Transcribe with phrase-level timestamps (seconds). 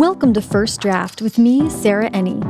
[0.00, 2.40] Welcome to First Draft with me, Sarah Enni.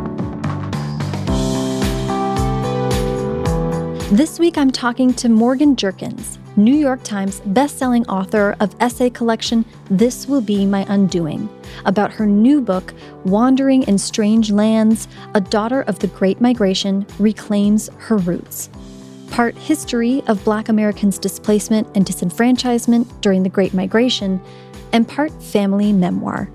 [4.13, 9.65] This week I'm talking to Morgan Jerkins, New York Times bestselling author of essay collection
[9.91, 11.49] This Will Be My Undoing,
[11.87, 12.95] about her new book,
[13.25, 18.71] Wandering in Strange Lands A Daughter of the Great Migration Reclaims Her Roots.
[19.33, 24.41] Part history of Black Americans' displacement and disenfranchisement during the Great Migration,
[24.93, 26.49] and part family memoir.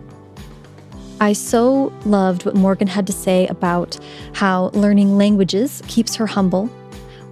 [1.21, 3.97] I so loved what Morgan had to say about
[4.33, 6.69] how learning languages keeps her humble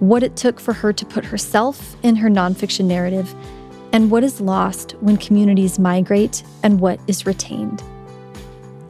[0.00, 3.34] what it took for her to put herself in her nonfiction narrative,
[3.92, 7.82] and what is lost when communities migrate and what is retained.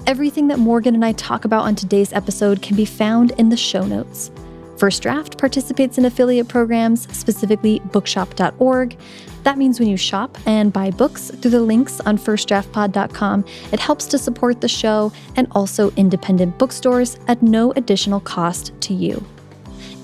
[0.06, 3.56] Everything that Morgan and I talk about on today's episode can be found in the
[3.56, 4.30] show notes.
[4.76, 8.96] First Draft participates in affiliate programs, specifically bookshop.org.
[9.44, 14.06] That means when you shop and buy books through the links on firstdraftpod.com, it helps
[14.06, 19.24] to support the show and also independent bookstores at no additional cost to you.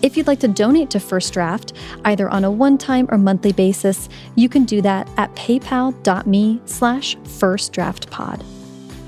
[0.02, 1.72] If you'd like to donate to First Draft,
[2.04, 8.44] either on a one-time or monthly basis, you can do that at paypal.me slash firstdraftpod.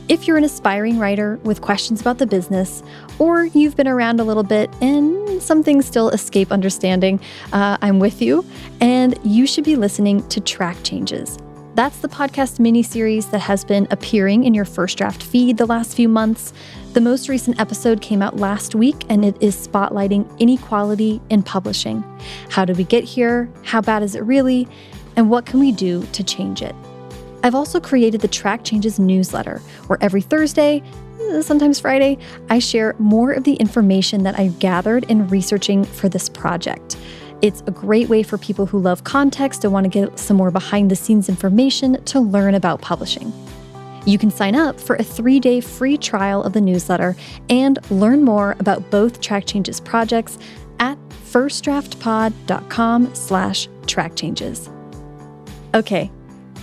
[0.09, 2.83] If you're an aspiring writer with questions about the business,
[3.23, 7.21] or you've been around a little bit and some things still escape understanding,
[7.53, 8.45] uh, I'm with you,
[8.81, 11.39] and you should be listening to Track Changes.
[11.77, 15.67] That's the podcast mini series that has been appearing in your First Draft feed the
[15.67, 16.53] last few months.
[16.95, 22.03] The most recent episode came out last week and it is spotlighting inequality in publishing.
[22.51, 23.49] How did we get here?
[23.63, 24.67] How bad is it really?
[25.15, 26.75] And what can we do to change it?
[27.45, 30.83] I've also created the Track Changes newsletter, where every Thursday,
[31.43, 32.19] sometimes Friday,
[32.51, 36.97] I share more of the information that I've gathered in researching for this project.
[37.43, 40.51] It's a great way for people who love context and want to get some more
[40.51, 43.33] behind the scenes information to learn about publishing.
[44.07, 47.17] You can sign up for a three-day free trial of the newsletter
[47.49, 50.39] and learn more about both Track Changes projects
[50.79, 54.69] at firstdraftpod.com slash trackchanges.
[55.75, 56.11] Okay,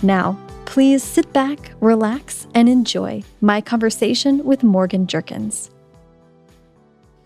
[0.02, 0.38] now
[0.70, 5.68] please sit back, relax, and enjoy my conversation with Morgan Jerkins.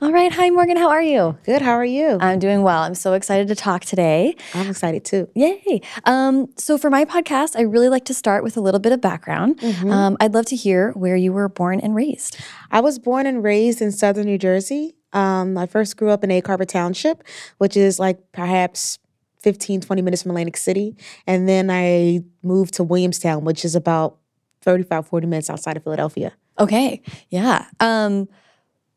[0.01, 0.33] All right.
[0.33, 0.79] Hi, Morgan.
[0.79, 1.37] How are you?
[1.45, 1.61] Good.
[1.61, 2.17] How are you?
[2.23, 2.83] I'm doing well.
[2.83, 4.35] I'm so excited to talk today.
[4.55, 5.29] I'm excited too.
[5.35, 5.83] Yay.
[6.05, 9.03] Um, so, for my podcast, I really like to start with a little bit of
[9.03, 9.59] background.
[9.61, 9.91] Mm-hmm.
[9.91, 12.39] Um, I'd love to hear where you were born and raised.
[12.71, 14.95] I was born and raised in southern New Jersey.
[15.13, 17.23] Um, I first grew up in Egg Harbor Township,
[17.59, 18.99] which is like perhaps
[19.45, 20.97] 15, 20 minutes from Atlantic City.
[21.27, 24.17] And then I moved to Williamstown, which is about
[24.63, 26.33] 35, 40 minutes outside of Philadelphia.
[26.59, 27.03] Okay.
[27.29, 27.67] Yeah.
[27.79, 28.27] Um,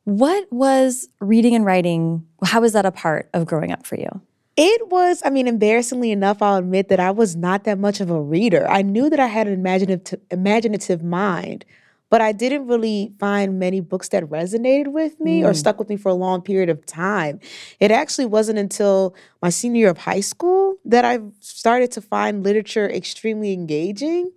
[0.05, 2.25] what was reading and writing?
[2.45, 4.09] How was that a part of growing up for you?
[4.55, 8.09] It was, I mean, embarrassingly enough, I'll admit that I was not that much of
[8.09, 8.67] a reader.
[8.69, 11.65] I knew that I had an imaginative, imaginative mind,
[12.09, 15.45] but I didn't really find many books that resonated with me mm.
[15.45, 17.39] or stuck with me for a long period of time.
[17.79, 22.43] It actually wasn't until my senior year of high school that I started to find
[22.43, 24.31] literature extremely engaging.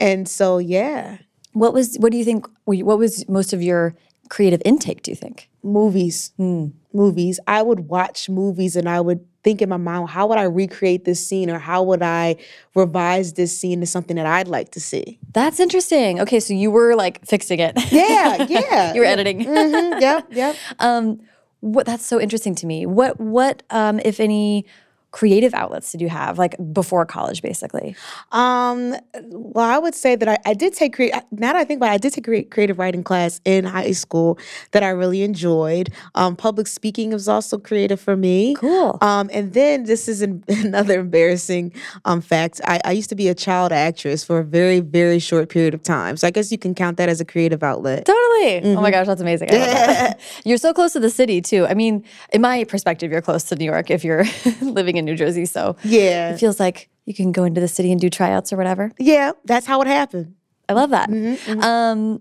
[0.00, 1.18] And so, yeah.
[1.52, 3.94] What was, what do you think, what was most of your
[4.28, 5.48] creative intake, do you think?
[5.62, 6.32] Movies.
[6.38, 6.72] Mm.
[6.92, 7.40] Movies.
[7.46, 11.04] I would watch movies and I would think in my mind, how would I recreate
[11.04, 12.36] this scene or how would I
[12.74, 15.18] revise this scene to something that I'd like to see?
[15.32, 16.20] That's interesting.
[16.20, 17.72] Okay, so you were like fixing it.
[17.92, 18.94] Yeah, yeah.
[18.94, 19.40] you were editing.
[19.40, 20.56] Mm-hmm, yep, yep.
[20.78, 21.20] Um,
[21.60, 22.86] what that's so interesting to me.
[22.86, 24.66] What what um, if any
[25.12, 27.94] creative outlets did you have like before college basically?
[28.32, 28.96] Um
[29.30, 31.90] well i would say that i, I did take create now that i think about
[31.90, 34.38] it i did take a creative writing class in high school
[34.72, 35.90] that i really enjoyed.
[36.14, 38.54] Um public speaking was also creative for me.
[38.54, 38.98] Cool.
[39.02, 41.72] Um and then this is an, another embarrassing
[42.04, 42.60] um fact.
[42.64, 45.82] I, I used to be a child actress for a very very short period of
[45.82, 46.16] time.
[46.16, 48.06] So i guess you can count that as a creative outlet.
[48.06, 48.60] Totally.
[48.60, 48.66] Mm-hmm.
[48.78, 48.98] oh my mm-hmm.
[48.98, 49.48] gosh that's amazing.
[49.48, 50.20] That.
[50.44, 51.66] you're so close to the city too.
[51.66, 52.02] I mean
[52.32, 54.24] in my perspective you're close to new york if you're
[54.62, 57.68] living in in New Jersey, so yeah, it feels like you can go into the
[57.68, 58.92] city and do tryouts or whatever.
[58.98, 60.34] Yeah, that's how it happened.
[60.68, 61.10] I love that.
[61.10, 61.64] Mm -hmm, mm -hmm.
[61.64, 62.20] Um,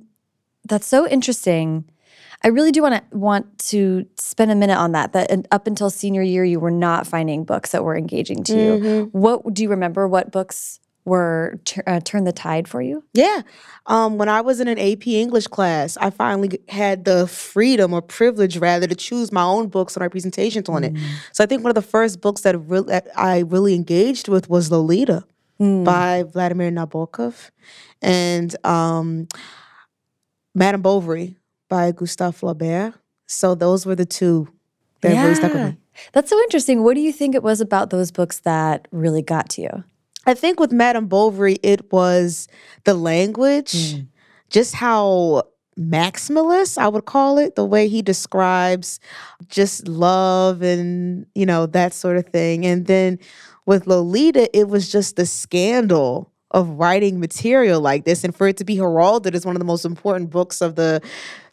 [0.67, 1.85] that's so interesting.
[2.43, 5.13] I really do want to want to spend a minute on that.
[5.13, 8.59] That up until senior year, you were not finding books that were engaging to mm
[8.59, 8.65] -hmm.
[8.65, 8.79] you.
[8.79, 9.19] Mm-hmm.
[9.19, 10.07] What do you remember?
[10.07, 13.03] What books were uh, turn the tide for you?
[13.13, 13.41] Yeah.
[13.87, 18.01] Um, when I was in an AP English class, I finally had the freedom or
[18.01, 20.95] privilege, rather, to choose my own books and write presentations on mm.
[20.95, 21.01] it.
[21.33, 24.49] So I think one of the first books that, re- that I really engaged with
[24.49, 25.25] was Lolita
[25.59, 25.83] mm.
[25.83, 27.49] by Vladimir Nabokov
[28.01, 29.27] and um,
[30.53, 31.37] Madame Bovary
[31.69, 32.93] by Gustave Flaubert.
[33.27, 34.47] So those were the two
[35.01, 35.23] that yeah.
[35.23, 35.77] really stuck with me.
[36.13, 36.83] That's so interesting.
[36.83, 39.83] What do you think it was about those books that really got to you?
[40.25, 42.47] I think with Madame Bovary, it was
[42.83, 44.07] the language, mm.
[44.49, 45.43] just how
[45.79, 48.99] maximalist, I would call it, the way he describes
[49.47, 52.65] just love and, you know, that sort of thing.
[52.65, 53.17] And then
[53.65, 58.57] with Lolita, it was just the scandal of writing material like this and for it
[58.57, 61.01] to be heralded as one of the most important books of the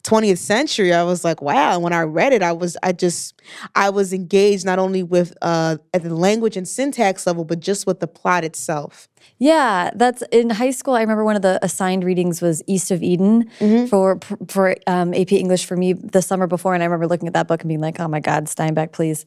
[0.03, 3.41] 20th century i was like wow and when i read it i was i just
[3.75, 7.85] i was engaged not only with uh at the language and syntax level but just
[7.85, 10.95] with the plot itself yeah, that's in high school.
[10.95, 13.85] I remember one of the assigned readings was East of Eden mm-hmm.
[13.85, 17.33] for for um, AP English for me the summer before, and I remember looking at
[17.33, 19.25] that book and being like, "Oh my God, Steinbeck, please!"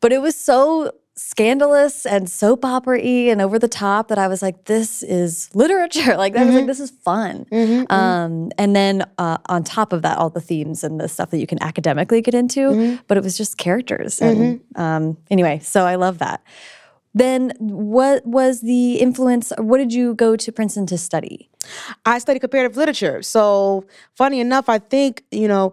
[0.00, 4.28] But it was so scandalous and soap opera y and over the top that I
[4.28, 6.16] was like, this is literature.
[6.18, 6.66] Like, I was like, mm-hmm.
[6.66, 7.44] this is fun.
[7.52, 11.08] Mm-hmm, mm-hmm, um, and then uh, on top of that, all the themes and the
[11.08, 12.96] stuff that you can academically get into, mm-hmm.
[13.06, 14.20] but it was just characters.
[14.20, 14.80] And mm-hmm.
[14.80, 16.42] um, anyway, so I love that.
[17.14, 19.52] Then, what was the influence?
[19.58, 21.48] What did you go to Princeton to study?
[22.04, 23.22] I studied comparative literature.
[23.22, 23.84] So,
[24.14, 25.72] funny enough, I think, you know,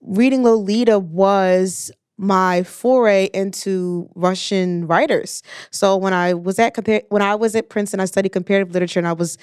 [0.00, 5.42] reading Lolita was my foray into Russian writers.
[5.70, 9.00] So when I was at compare when I was at Princeton, I studied comparative literature,
[9.00, 9.38] and I was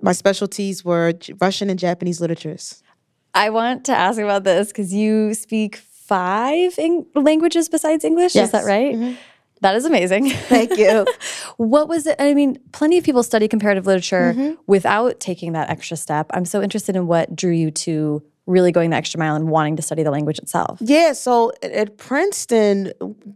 [0.00, 2.82] my specialties were Russian and Japanese literatures.
[3.34, 6.78] I want to ask about this because you speak five
[7.16, 8.36] languages besides English.
[8.36, 8.46] Yes.
[8.46, 8.94] Is that right?
[8.94, 9.14] Mm-hmm.
[9.62, 10.30] That is amazing.
[10.30, 11.06] Thank you.
[11.56, 12.16] what was it?
[12.18, 14.54] I mean, plenty of people study comparative literature mm-hmm.
[14.66, 16.30] without taking that extra step.
[16.32, 19.76] I'm so interested in what drew you to really going the extra mile and wanting
[19.76, 20.78] to study the language itself?
[20.80, 22.92] Yeah, so at Princeton,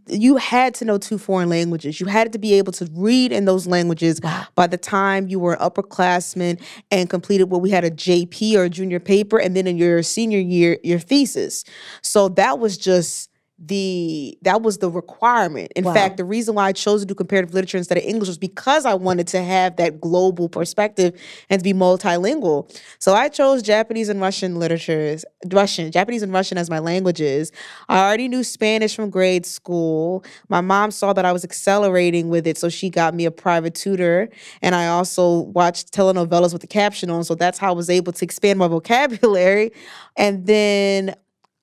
[0.07, 1.99] you had to know two foreign languages.
[1.99, 4.45] You had to be able to read in those languages wow.
[4.55, 6.61] by the time you were an upperclassman
[6.91, 10.03] and completed what we had a JP or a junior paper, and then in your
[10.03, 11.63] senior year, your thesis.
[12.01, 15.71] So that was just the that was the requirement.
[15.75, 15.93] In wow.
[15.93, 18.85] fact, the reason why I chose to do comparative literature instead of English was because
[18.85, 21.17] I wanted to have that global perspective
[21.49, 22.69] and to be multilingual.
[22.99, 27.53] So I chose Japanese and Russian literatures, Russian, Japanese and Russian as my languages.
[27.87, 30.25] I already knew Spanish from grade school.
[30.49, 33.73] My mom saw that I was accelerating with it, so she got me a private
[33.73, 34.29] tutor.
[34.61, 38.11] And I also watched telenovelas with the caption on, so that's how I was able
[38.11, 39.71] to expand my vocabulary.
[40.17, 41.15] And then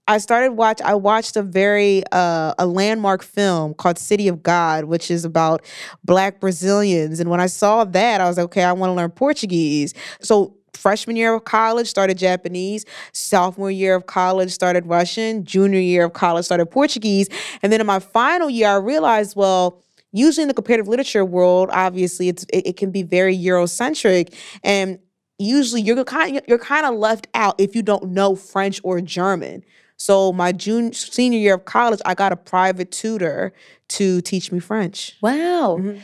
[0.09, 0.81] I started watch.
[0.83, 5.65] I watched a very uh, a landmark film called City of God, which is about
[6.05, 7.21] Black Brazilians.
[7.21, 9.95] And when I saw that, I was like, okay, I want to learn Portuguese.
[10.21, 16.05] So freshman year of college started Japanese, sophomore year of college started Russian, junior year
[16.05, 17.29] of college started Portuguese,
[17.63, 19.83] and then in my final year, I realized, well
[20.13, 24.99] usually in the comparative literature world, obviously it's it, it, can be very Eurocentric, and
[25.39, 29.65] usually you're kind you're kind of left out if you don't know French or German.
[30.03, 33.53] So my junior senior year of college, I got a private tutor
[33.91, 35.17] to teach me French.
[35.23, 35.79] Wow.
[35.79, 35.99] Mm-hmm.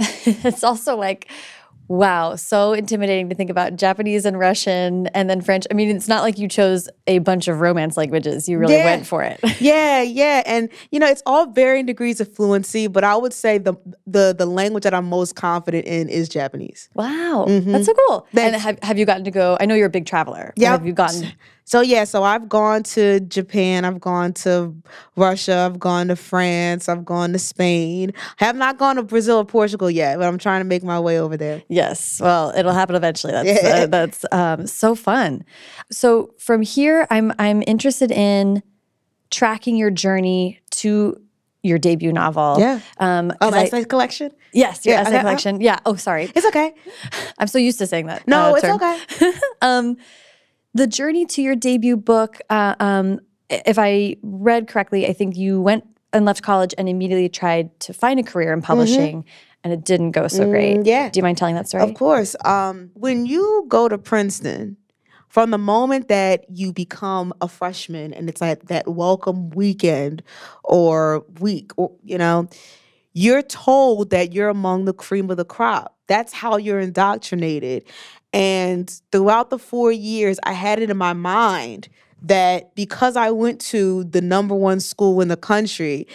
[0.48, 1.30] it's also like
[1.90, 5.66] Wow, so intimidating to think about Japanese and Russian and then French.
[5.72, 8.48] I mean, it's not like you chose a bunch of romance languages.
[8.48, 8.84] You really yeah.
[8.84, 9.40] went for it.
[9.60, 10.44] yeah, yeah.
[10.46, 13.74] And you know, it's all varying degrees of fluency, but I would say the
[14.06, 16.88] the the language that I'm most confident in is Japanese.
[16.94, 17.46] Wow.
[17.48, 17.72] Mm-hmm.
[17.72, 18.28] That's so cool.
[18.32, 18.54] Thanks.
[18.54, 19.56] And have, have you gotten to go?
[19.58, 20.52] I know you're a big traveler.
[20.54, 20.70] Yeah.
[20.70, 21.32] Have you gotten
[21.70, 24.74] so yeah, so I've gone to Japan, I've gone to
[25.14, 28.12] Russia, I've gone to France, I've gone to Spain.
[28.40, 30.98] I have not gone to Brazil or Portugal yet, but I'm trying to make my
[30.98, 31.62] way over there.
[31.68, 33.34] Yes, well, it'll happen eventually.
[33.34, 35.44] That's uh, that's um, so fun.
[35.92, 38.64] So from here, I'm I'm interested in
[39.30, 41.22] tracking your journey to
[41.62, 42.56] your debut novel.
[42.58, 42.80] Yeah.
[42.98, 44.32] Um, oh, essay collection.
[44.52, 45.60] Yes, your yeah, essay collection.
[45.60, 45.78] Yeah.
[45.86, 46.32] Oh, sorry.
[46.34, 46.74] It's okay.
[47.38, 48.26] I'm so used to saying that.
[48.26, 49.32] No, uh, it's okay.
[49.62, 49.98] um,
[50.74, 55.60] the journey to your debut book, uh, um, if I read correctly, I think you
[55.60, 59.22] went and left college and immediately tried to find a career in publishing.
[59.22, 59.28] Mm-hmm.
[59.62, 60.78] And it didn't go so great.
[60.78, 61.10] Mm, yeah.
[61.10, 61.82] Do you mind telling that story?
[61.82, 62.34] Of course.
[62.46, 64.78] Um, when you go to Princeton,
[65.28, 70.22] from the moment that you become a freshman and it's like that welcome weekend
[70.64, 72.48] or week, or you know,
[73.12, 75.96] you're told that you're among the cream of the crop.
[76.06, 77.84] That's how you're indoctrinated.
[78.32, 81.88] And throughout the four years, I had it in my mind
[82.22, 86.06] that because I went to the number one school in the country,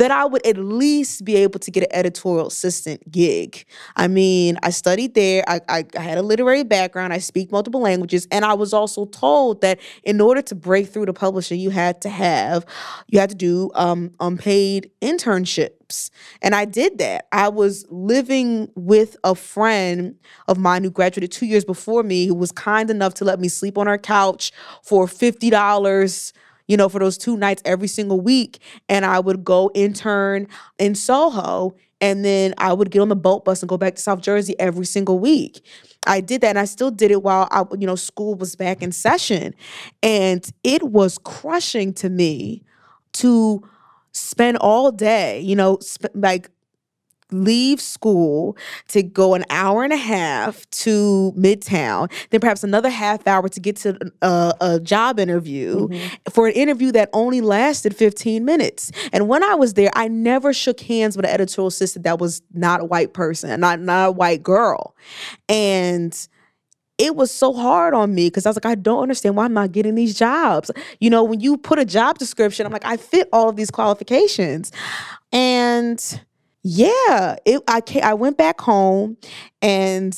[0.00, 3.66] that I would at least be able to get an editorial assistant gig.
[3.96, 7.82] I mean, I studied there, I, I, I, had a literary background, I speak multiple
[7.82, 11.68] languages, and I was also told that in order to break through to publishing, you
[11.68, 12.64] had to have,
[13.08, 16.08] you had to do um, unpaid internships.
[16.40, 17.26] And I did that.
[17.30, 20.14] I was living with a friend
[20.48, 23.48] of mine who graduated two years before me who was kind enough to let me
[23.48, 24.50] sleep on her couch
[24.82, 26.32] for $50
[26.70, 28.60] you know, for those two nights every single week.
[28.88, 30.48] And I would go intern
[30.78, 34.02] in Soho And then I would get on the Bolt Bus and go back to
[34.02, 35.62] South Jersey every single week.
[36.06, 38.82] I did that and I still did it while I, you know, school was back
[38.82, 39.54] in session.
[40.02, 42.62] And it was crushing to me
[43.14, 43.62] to
[44.12, 46.50] spend all day, you know, sp- like
[47.32, 48.56] leave school
[48.88, 53.60] to go an hour and a half to Midtown, then perhaps another half hour to
[53.60, 56.30] get to a, a job interview mm-hmm.
[56.30, 58.90] for an interview that only lasted 15 minutes.
[59.12, 62.42] And when I was there, I never shook hands with an editorial assistant that was
[62.52, 64.96] not a white person, not, not a white girl.
[65.48, 66.16] And
[67.00, 69.54] it was so hard on me because I was like, I don't understand why I'm
[69.54, 70.70] not getting these jobs.
[71.00, 73.70] You know, when you put a job description, I'm like, I fit all of these
[73.70, 74.70] qualifications.
[75.32, 76.20] And
[76.62, 79.16] yeah, it I I went back home
[79.62, 80.16] and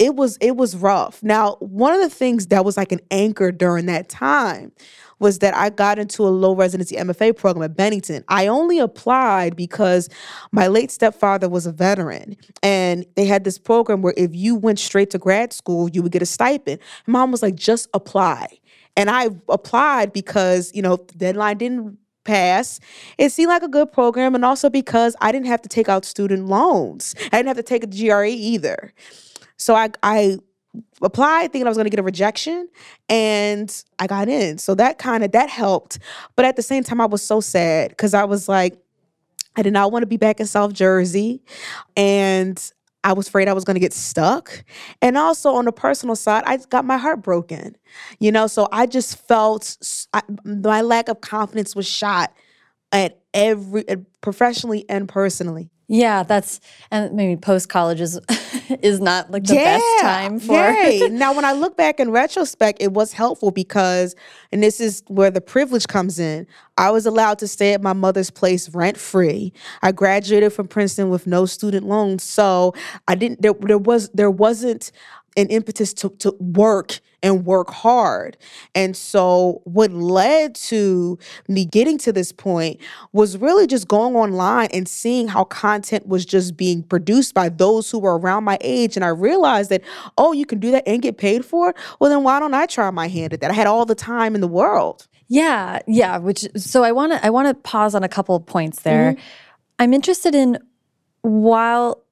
[0.00, 1.22] it was it was rough.
[1.22, 4.72] Now, one of the things that was like an anchor during that time
[5.20, 8.24] was that I got into a low residency MFA program at Bennington.
[8.28, 10.08] I only applied because
[10.52, 14.78] my late stepfather was a veteran and they had this program where if you went
[14.78, 16.78] straight to grad school, you would get a stipend.
[17.08, 18.58] Mom was like, just apply.
[18.96, 22.78] And I applied because, you know, the deadline didn't pass.
[23.16, 26.04] It seemed like a good program, and also because I didn't have to take out
[26.04, 27.14] student loans.
[27.32, 28.92] I didn't have to take a GRE either.
[29.56, 30.38] So I I
[31.02, 32.68] applied thinking I was going to get a rejection
[33.08, 34.58] and I got in.
[34.58, 35.98] So that kind of that helped.
[36.36, 38.78] But at the same time I was so sad cuz I was like
[39.56, 41.42] I did not want to be back in South Jersey
[41.96, 42.72] and
[43.04, 44.64] I was afraid I was going to get stuck.
[45.00, 47.76] And also on the personal side, I got my heart broken.
[48.18, 49.76] You know, so I just felt
[50.12, 52.32] I, my lack of confidence was shot
[52.92, 53.84] at every
[54.20, 55.70] professionally and personally.
[55.90, 58.20] Yeah, that's and maybe post college is
[58.82, 60.52] is not like the yeah, best time for.
[60.52, 61.08] Right.
[61.10, 64.14] now, when I look back in retrospect, it was helpful because,
[64.52, 66.46] and this is where the privilege comes in.
[66.76, 69.52] I was allowed to stay at my mother's place rent free.
[69.80, 72.74] I graduated from Princeton with no student loans, so
[73.08, 73.40] I didn't.
[73.40, 74.92] There, there was there wasn't
[75.36, 78.36] an impetus to, to work and work hard.
[78.74, 81.18] And so, what led to
[81.48, 82.80] me getting to this point
[83.12, 87.90] was really just going online and seeing how content was just being produced by those
[87.90, 88.96] who were around my age.
[88.96, 89.82] And I realized that,
[90.16, 91.76] oh, you can do that and get paid for it.
[91.98, 93.50] Well, then why don't I try my hand at that?
[93.50, 95.08] I had all the time in the world.
[95.28, 96.18] Yeah, yeah.
[96.18, 99.12] Which so I want to I want to pause on a couple of points there.
[99.12, 99.22] Mm-hmm.
[99.80, 100.58] I'm interested in
[101.20, 102.02] while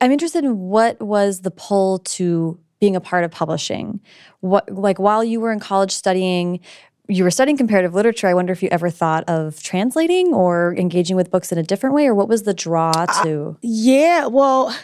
[0.00, 3.98] I'm interested in what was the pull to being a part of publishing.
[4.40, 6.60] What like while you were in college studying
[7.08, 8.26] you were studying comparative literature.
[8.26, 11.94] I wonder if you ever thought of translating or engaging with books in a different
[11.94, 13.50] way, or what was the draw to?
[13.50, 14.74] Uh, yeah, well,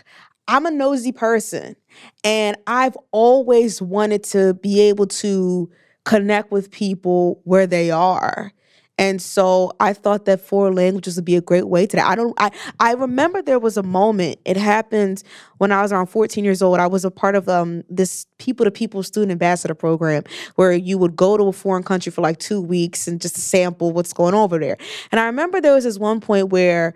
[0.46, 1.76] I'm a nosy person,
[2.22, 5.70] and I've always wanted to be able to
[6.04, 8.52] connect with people where they are.
[9.00, 12.06] And so I thought that foreign languages would be a great way to that.
[12.06, 15.22] I don't I I remember there was a moment, it happened
[15.56, 16.78] when I was around 14 years old.
[16.78, 20.24] I was a part of um this people to people student ambassador program
[20.56, 23.90] where you would go to a foreign country for like 2 weeks and just sample
[23.90, 24.76] what's going on over there.
[25.10, 26.92] And I remember there was this one point where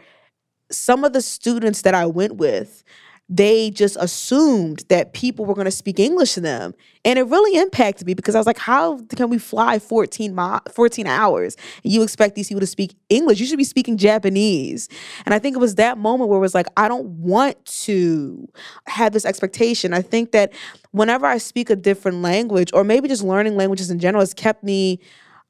[0.71, 2.85] some of the students that I went with
[3.29, 6.75] they just assumed that people were going to speak English to them.
[7.07, 10.59] And it really impacted me because I was like, how can we fly 14, mi-
[10.71, 13.41] 14 hours and you expect these people to speak English?
[13.41, 14.91] You should be speaking Japanese.
[15.25, 18.47] And I think it was that moment where it was like, I don't want to
[18.87, 19.95] have this expectation.
[19.95, 20.53] I think that
[20.91, 24.63] whenever I speak a different language or maybe just learning languages in general has kept
[24.63, 25.01] me,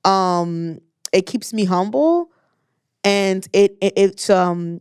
[0.04, 0.78] um,
[1.12, 2.30] it keeps me humble
[3.04, 4.80] and it, it it's um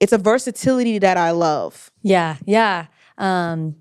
[0.00, 1.90] it's a versatility that I love.
[2.02, 2.86] Yeah, yeah.
[3.18, 3.76] Um,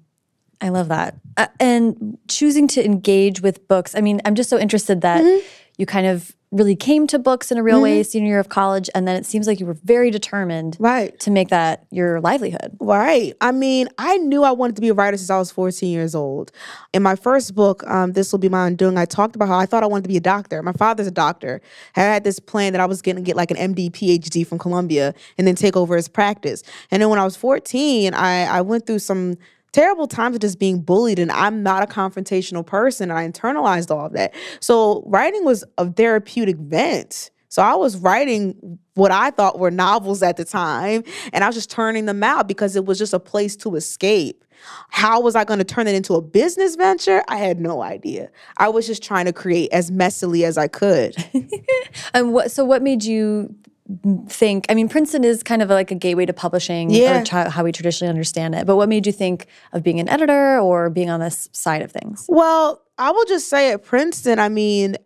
[0.62, 1.16] I love that.
[1.38, 3.96] Uh, and choosing to engage with books.
[3.96, 5.46] I mean, I'm just so interested that mm-hmm.
[5.78, 7.84] you kind of really came to books in a real mm-hmm.
[7.84, 11.20] way senior year of college and then it seems like you were very determined right.
[11.20, 12.76] to make that your livelihood.
[12.80, 13.34] Right.
[13.42, 16.16] I mean i knew i wanted to be a writer since i was 14 years
[16.16, 16.52] old.
[16.94, 19.66] In my first book um, this will be my undoing i talked about how i
[19.66, 20.64] thought i wanted to be a doctor.
[20.64, 21.62] My father's a doctor.
[21.96, 24.58] I had this plan that i was going to get like an md phd from
[24.58, 26.64] columbia and then take over his practice.
[26.90, 29.38] And then when i was 14 i, I went through some
[29.76, 33.94] terrible times of just being bullied and I'm not a confrontational person and I internalized
[33.94, 34.34] all of that.
[34.62, 37.30] So writing was a therapeutic vent.
[37.50, 41.04] So I was writing what I thought were novels at the time
[41.34, 44.46] and I was just turning them out because it was just a place to escape.
[44.92, 47.22] How was I going to turn it into a business venture?
[47.28, 48.30] I had no idea.
[48.56, 51.18] I was just trying to create as messily as I could.
[52.14, 53.54] and what so what made you
[54.28, 54.66] think?
[54.70, 57.24] I mean, Princeton is kind of like a gateway to publishing, yeah.
[57.32, 58.66] or how we traditionally understand it.
[58.66, 61.92] But what made you think of being an editor or being on this side of
[61.92, 62.26] things?
[62.28, 64.98] Well, I will just say at Princeton, I mean,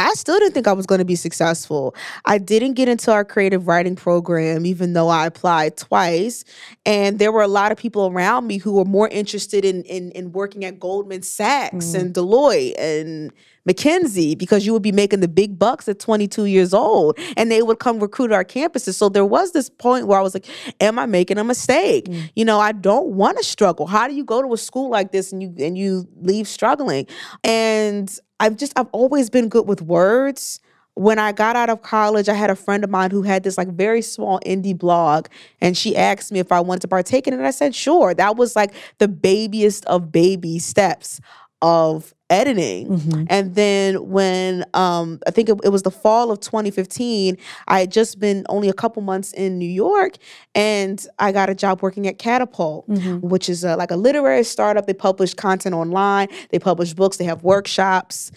[0.00, 1.94] I still didn't think I was going to be successful.
[2.24, 6.42] I didn't get into our creative writing program, even though I applied twice.
[6.86, 10.10] And there were a lot of people around me who were more interested in in,
[10.12, 12.00] in working at Goldman Sachs mm.
[12.00, 13.30] and Deloitte and
[13.68, 17.62] McKinsey because you would be making the big bucks at 22 years old and they
[17.62, 18.94] would come recruit our campuses.
[18.94, 20.46] So there was this point where I was like,
[20.80, 22.06] am I making a mistake?
[22.06, 22.30] Mm.
[22.36, 23.86] You know, I don't want to struggle.
[23.86, 27.06] How do you go to a school like this and you and you leave struggling?
[27.44, 30.60] And I've just I've always been good with words
[30.94, 33.56] when I got out of college, I had a friend of mine who had this
[33.56, 35.28] like very small indie blog,
[35.60, 37.38] and she asked me if I wanted to partake in it.
[37.38, 38.12] And I said, sure.
[38.12, 41.20] That was like the babiest of baby steps
[41.62, 42.86] of editing.
[42.88, 43.24] Mm-hmm.
[43.28, 47.36] And then when um, I think it, it, was the fall of 2015,
[47.66, 50.14] I had just been only a couple months in New York
[50.54, 53.26] and I got a job working at Catapult, mm-hmm.
[53.26, 54.86] which is a, like a literary startup.
[54.86, 58.30] They publish content online, they publish books, they have workshops.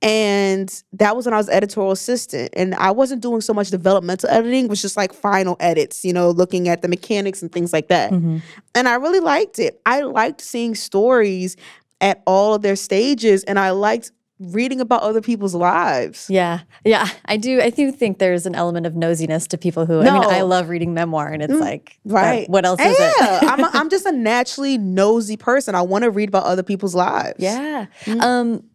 [0.00, 2.50] And that was when I was editorial assistant.
[2.54, 6.12] And I wasn't doing so much developmental editing, it was just like final edits, you
[6.12, 8.12] know, looking at the mechanics and things like that.
[8.12, 8.38] Mm-hmm.
[8.76, 9.80] And I really liked it.
[9.84, 11.56] I liked seeing stories
[12.00, 16.26] at all of their stages and I liked reading about other people's lives.
[16.30, 16.60] Yeah.
[16.84, 17.08] Yeah.
[17.26, 20.10] I do I do think there's an element of nosiness to people who no.
[20.10, 22.48] I mean I love reading memoir and it's mm, like right.
[22.48, 23.12] what else is yeah.
[23.18, 23.44] it?
[23.44, 25.74] I'm a, I'm just a naturally nosy person.
[25.74, 27.36] I want to read about other people's lives.
[27.38, 27.86] Yeah.
[28.04, 28.20] Mm.
[28.22, 28.69] Um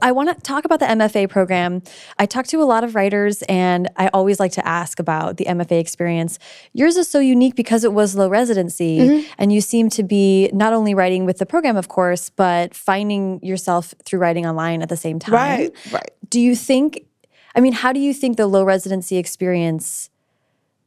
[0.00, 1.82] I want to talk about the MFA program.
[2.18, 5.44] I talk to a lot of writers, and I always like to ask about the
[5.44, 6.38] MFA experience.
[6.72, 9.24] Yours is so unique because it was low residency, mm -hmm.
[9.36, 13.40] and you seem to be not only writing with the program, of course, but finding
[13.42, 15.34] yourself through writing online at the same time.
[15.34, 16.12] Right, right.
[16.30, 17.00] Do you think,
[17.56, 20.10] I mean, how do you think the low residency experience,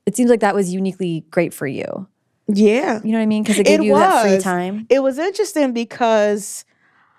[0.05, 2.07] it seems like that was uniquely great for you?
[2.47, 2.99] Yeah.
[3.03, 3.43] You know what I mean?
[3.43, 4.01] Because it gave it you was.
[4.01, 4.85] that free time.
[4.89, 6.65] It was interesting because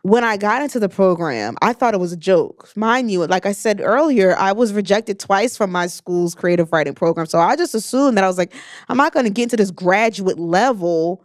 [0.03, 2.69] when I got into the program, I thought it was a joke.
[2.77, 6.95] Mind you, like I said earlier, I was rejected twice from my school's creative writing
[6.95, 7.27] program.
[7.27, 8.53] So I just assumed that I was like,
[8.89, 11.25] I'm not going to get into this graduate level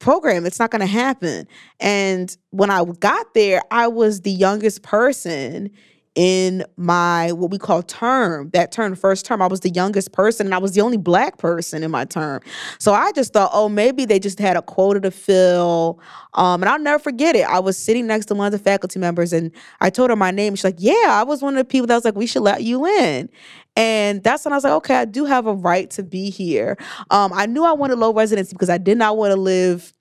[0.00, 0.46] program.
[0.46, 1.46] It's not going to happen.
[1.78, 5.70] And when I got there, I was the youngest person
[6.18, 10.48] in my what we call term that term first term i was the youngest person
[10.48, 12.40] and i was the only black person in my term.
[12.80, 16.00] So i just thought oh maybe they just had a quota to fill
[16.34, 17.46] um, and i'll never forget it.
[17.46, 20.32] I was sitting next to one of the faculty members and i told her my
[20.32, 20.56] name.
[20.56, 22.64] She's like yeah i was one of the people that was like we should let
[22.64, 23.28] you in.
[23.76, 26.76] And that's when I was like, okay, I do have a right to be here.
[27.12, 29.92] Um, I knew I wanted low residency because I did not want to live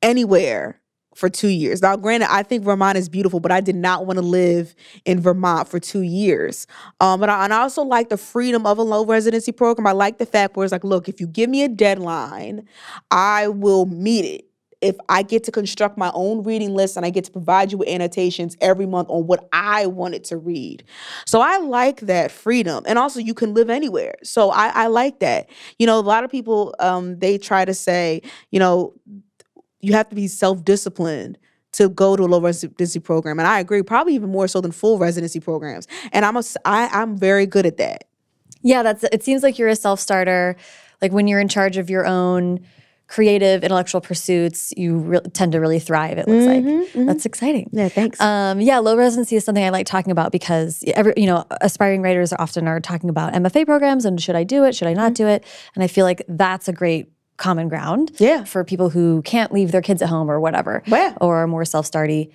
[0.00, 0.80] anywhere
[1.14, 1.82] for two years.
[1.82, 5.20] Now, granted, I think Vermont is beautiful, but I did not want to live in
[5.20, 6.66] Vermont for two years.
[7.00, 9.86] Um, but I, and I also like the freedom of a low residency program.
[9.86, 12.66] I like the fact where it's like, look, if you give me a deadline,
[13.10, 14.46] I will meet it.
[14.80, 17.78] If I get to construct my own reading list and I get to provide you
[17.78, 20.82] with annotations every month on what I wanted to read.
[21.24, 22.82] So I like that freedom.
[22.88, 24.16] And also, you can live anywhere.
[24.24, 25.48] So I, I like that.
[25.78, 28.92] You know, a lot of people, um, they try to say, you know,
[29.82, 31.38] you have to be self-disciplined
[31.72, 33.38] to go to a low residency program.
[33.38, 35.88] And I agree, probably even more so than full residency programs.
[36.12, 38.04] And I'm a, I, I'm very good at that.
[38.62, 40.56] Yeah, that's it seems like you're a self-starter.
[41.00, 42.60] Like when you're in charge of your own
[43.08, 46.64] creative intellectual pursuits, you tend to really thrive, it looks mm -hmm, like.
[46.64, 47.06] Mm -hmm.
[47.06, 47.68] That's exciting.
[47.72, 48.20] Yeah, thanks.
[48.20, 52.02] Um, yeah, low residency is something I like talking about because every, you know, aspiring
[52.02, 55.10] writers often are talking about MFA programs and should I do it, should I not
[55.10, 55.24] mm -hmm.
[55.24, 55.44] do it?
[55.74, 58.44] And I feel like that's a great common ground yeah.
[58.44, 61.14] for people who can't leave their kids at home or whatever yeah.
[61.20, 62.30] or are more self-starty.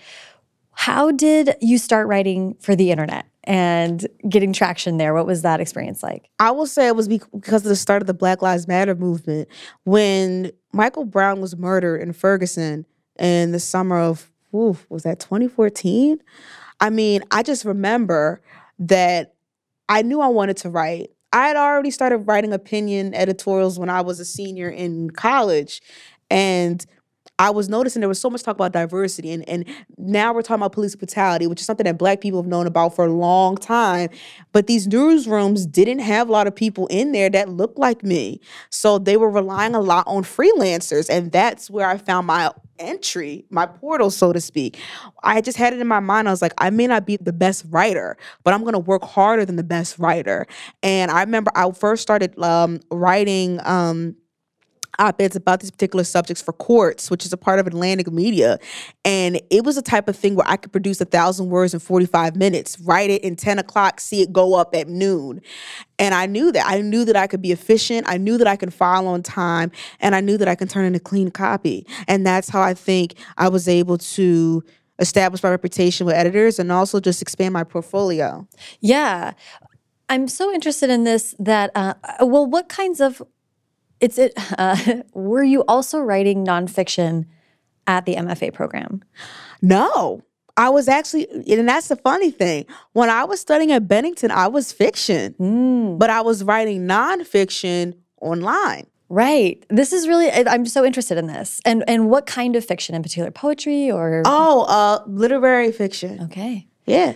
[0.74, 5.14] How did you start writing for the internet and getting traction there?
[5.14, 6.30] What was that experience like?
[6.40, 9.48] I will say it was because of the start of the Black Lives Matter movement.
[9.86, 12.86] When Michael Brown was murdered in Ferguson
[13.18, 16.22] in the summer of, ooh, was that 2014?
[16.80, 18.42] I mean, I just remember
[18.80, 19.34] that
[19.90, 21.10] I knew I wanted to write.
[21.34, 25.82] I had already started writing opinion editorials when I was a senior in college.
[26.30, 26.86] And
[27.40, 29.66] I was noticing there was so much talk about diversity, and, and
[29.98, 32.96] now we're talking about police brutality, which is something that Black people have known about
[32.96, 34.10] for a long time.
[34.54, 38.42] But these newsrooms didn't have a lot of people in there that looked like me,
[38.72, 43.46] so they were relying a lot on freelancers, and that's where I found my entry,
[43.52, 44.80] my portal, so to speak.
[45.24, 46.28] I just had it in my mind.
[46.28, 49.04] I was like, I may not be the best writer, but I'm going to work
[49.04, 50.48] harder than the best writer.
[50.82, 53.60] And I remember I first started um, writing.
[53.64, 54.16] Um,
[55.00, 58.60] op-eds about these particular subjects for Quartz which is a part of Atlantic Media.
[59.06, 61.80] And it was a type of thing where I could produce a thousand words in
[61.80, 65.42] 45 minutes, write it in 10 o'clock, see it go up at noon.
[66.00, 66.66] And I knew that.
[66.68, 68.08] I knew that I could be efficient.
[68.10, 69.72] I knew that I could file on time.
[70.00, 71.86] And I knew that I could turn in a clean copy.
[72.08, 74.64] And that's how I think I was able to
[75.00, 78.48] establish my reputation with editors and also just expand my portfolio.
[78.80, 79.34] Yeah.
[80.10, 83.22] I'm so interested in this that, uh, well, what kinds of,
[84.00, 84.78] it's it, uh,
[85.14, 87.26] were you also writing nonfiction
[87.86, 89.04] at the MFA program?
[89.62, 90.22] No.
[90.60, 92.66] I was actually, and that's the funny thing.
[92.94, 96.00] When I was studying at Bennington, I was fiction, Mm.
[96.00, 98.88] but I was writing nonfiction online.
[99.10, 99.64] Right.
[99.70, 101.62] This is really, I'm so interested in this.
[101.64, 103.30] And and what kind of fiction in particular?
[103.32, 104.24] Poetry or?
[104.26, 106.24] Oh, uh, literary fiction.
[106.24, 106.68] Okay.
[106.86, 107.14] Yeah.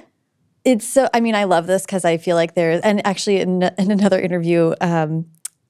[0.63, 3.63] It's so, I mean, I love this because I feel like there's, and actually in,
[3.79, 5.25] in another interview, um,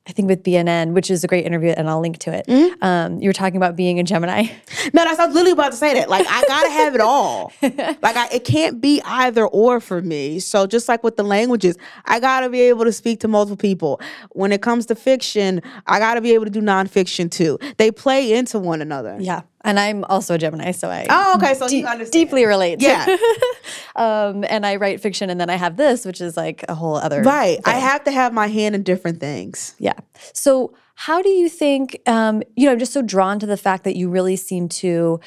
[0.07, 2.49] I think with BNN, which is a great interview, and I'll link to it.
[2.81, 4.47] Um, you were talking about being a Gemini.
[4.93, 6.09] No, that's I was literally about to say that.
[6.09, 7.53] Like I gotta have it all.
[7.61, 10.39] like I, it can't be either or for me.
[10.39, 14.01] So just like with the languages, I gotta be able to speak to multiple people.
[14.31, 17.59] When it comes to fiction, I gotta be able to do nonfiction too.
[17.77, 19.17] They play into one another.
[19.19, 19.41] Yeah.
[19.63, 21.53] And I'm also a Gemini, so I Oh, okay.
[21.53, 22.81] So de- you deeply relate.
[22.81, 23.05] Yeah.
[23.95, 26.95] um, and I write fiction, and then I have this, which is like a whole
[26.95, 27.21] other.
[27.21, 27.59] Right.
[27.65, 29.75] I have to have my hand in different things.
[29.77, 29.99] Yeah.
[30.33, 33.85] So, how do you think, um, you know, I'm just so drawn to the fact
[33.85, 35.19] that you really seem to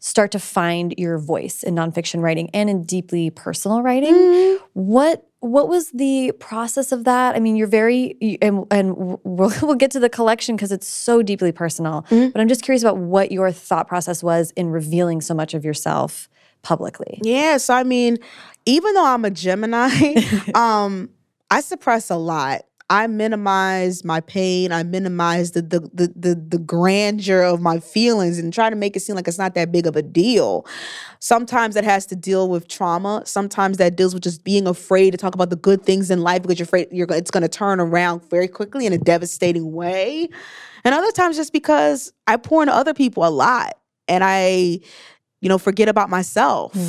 [0.00, 4.14] start to find your voice in nonfiction writing and in deeply personal writing.
[4.14, 4.64] Mm-hmm.
[4.74, 7.36] What what was the process of that?
[7.36, 11.22] I mean, you're very, and, and we'll, we'll get to the collection because it's so
[11.22, 12.30] deeply personal, Mm-hmm.
[12.30, 15.64] but I'm just curious about what your thought process was in revealing so much of
[15.64, 16.28] yourself
[16.62, 17.20] publicly.
[17.22, 18.18] Yeah, so I mean,
[18.66, 20.14] even though I'm a Gemini,
[20.54, 21.10] um,
[21.50, 22.62] I suppress a lot.
[22.90, 24.72] I minimize my pain.
[24.72, 28.96] I minimize the, the the the the grandeur of my feelings and try to make
[28.96, 30.66] it seem like it's not that big of a deal.
[31.20, 33.22] Sometimes it has to deal with trauma.
[33.26, 36.42] Sometimes that deals with just being afraid to talk about the good things in life
[36.42, 40.28] because you're afraid you're it's going to turn around very quickly in a devastating way.
[40.84, 44.80] And other times just because I pour into other people a lot and I
[45.40, 46.72] you know, forget about myself.
[46.72, 46.88] Hmm.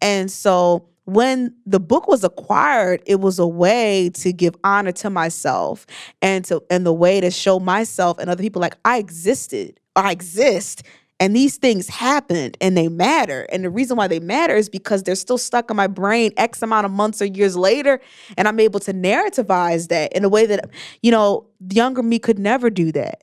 [0.00, 5.10] And so when the book was acquired, it was a way to give honor to
[5.10, 5.86] myself
[6.20, 10.04] and to and the way to show myself and other people like I existed, or
[10.04, 10.82] I exist.
[11.18, 13.46] And these things happened and they matter.
[13.52, 16.62] And the reason why they matter is because they're still stuck in my brain X
[16.62, 18.00] amount of months or years later.
[18.36, 20.68] And I'm able to narrativize that in a way that,
[21.00, 23.22] you know, the younger me could never do that.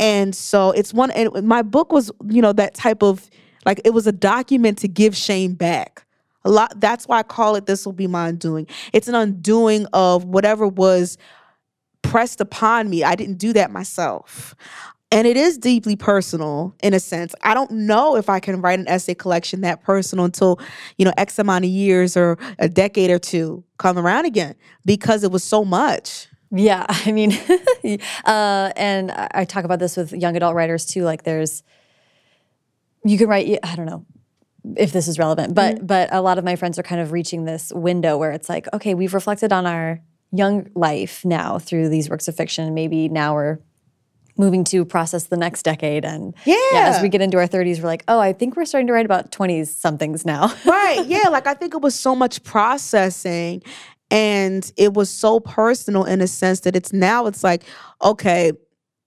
[0.00, 3.30] And so it's one, and my book was, you know, that type of
[3.64, 6.04] like it was a document to give shame back.
[6.44, 6.80] A lot.
[6.80, 10.66] That's why I call it "This Will Be My Undoing." It's an undoing of whatever
[10.66, 11.18] was
[12.02, 13.04] pressed upon me.
[13.04, 14.54] I didn't do that myself.
[15.10, 17.34] And it is deeply personal in a sense.
[17.42, 20.60] I don't know if I can write an essay collection that personal until,
[20.98, 25.24] you know, X amount of years or a decade or two come around again because
[25.24, 26.28] it was so much.
[26.50, 27.32] Yeah, I mean,
[28.24, 31.04] uh, and I I talk about this with young adult writers too.
[31.04, 31.62] Like, there's,
[33.04, 33.58] you can write.
[33.62, 34.04] I don't know
[34.76, 35.86] if this is relevant, but mm-hmm.
[35.86, 38.66] but a lot of my friends are kind of reaching this window where it's like,
[38.72, 40.00] okay, we've reflected on our
[40.32, 43.58] young life now through these works of fiction, maybe now we're
[44.36, 46.04] moving to process the next decade.
[46.04, 47.02] And as Yeah.
[47.02, 49.32] we get into our 30s, we're like, oh, I think we're starting to write about
[49.32, 50.52] 20s somethings now.
[50.64, 53.62] right yeah like i think it was so much processing
[54.10, 57.62] and it was so personal in a sense that it's now it's like
[58.02, 58.52] okay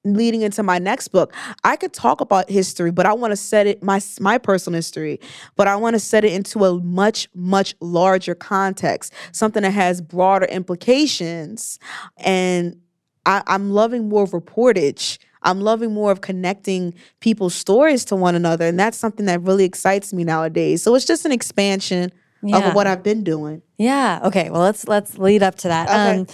[0.04, 1.34] leading into my next book
[1.64, 5.20] i could talk about history but i want to set it my my personal history
[5.56, 10.02] but i want to set it into a much much larger context something that has
[10.02, 11.78] broader implications
[12.18, 12.78] and
[13.26, 18.34] I, i'm loving more of reportage i'm loving more of connecting people's stories to one
[18.36, 22.12] another and that's something that really excites me nowadays so it's just an expansion
[22.42, 22.70] Yeah.
[22.70, 24.20] of what i've been doing Yeah.
[24.24, 24.50] Okay.
[24.52, 25.90] Well, let's let's lead up to that.
[25.90, 26.20] Okay.
[26.20, 26.28] Um,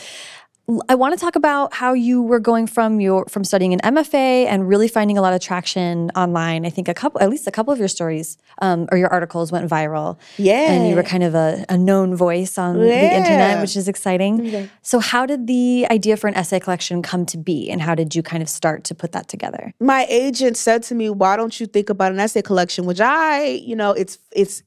[0.90, 4.48] I want to talk about how you were going from your from studying an MFA
[4.48, 6.66] and really finding a lot of traction online.
[6.66, 9.50] I think a couple, at least a couple of your stories um, or your articles
[9.50, 10.18] went viral.
[10.38, 13.88] yeah And you were kind of a, a known voice on the internet, which is
[13.88, 14.70] exciting.
[14.82, 18.14] So, how did the idea for an essay collection come to be, and how did
[18.14, 19.74] you kind of start to put that together?
[19.80, 23.44] my agent said to me, "Why don't you think about an essay collection?" Which I,
[23.46, 24.64] you know, it's it's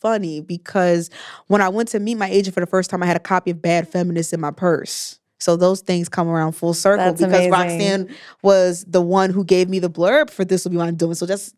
[0.00, 1.10] funny because
[1.48, 3.50] when I went to meet my agent for the first time, I had a copy
[3.50, 5.18] of Bad Feminist in my purse.
[5.42, 7.50] So those things come around full circle That's because amazing.
[7.50, 10.94] Roxane was the one who gave me the blurb for this will be what I'm
[10.94, 11.14] doing.
[11.14, 11.54] So just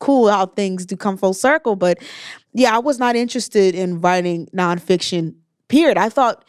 [0.00, 1.76] cool how things do come full circle.
[1.76, 1.98] But
[2.52, 5.34] yeah, I was not interested in writing nonfiction.
[5.68, 5.96] Period.
[5.96, 6.44] I thought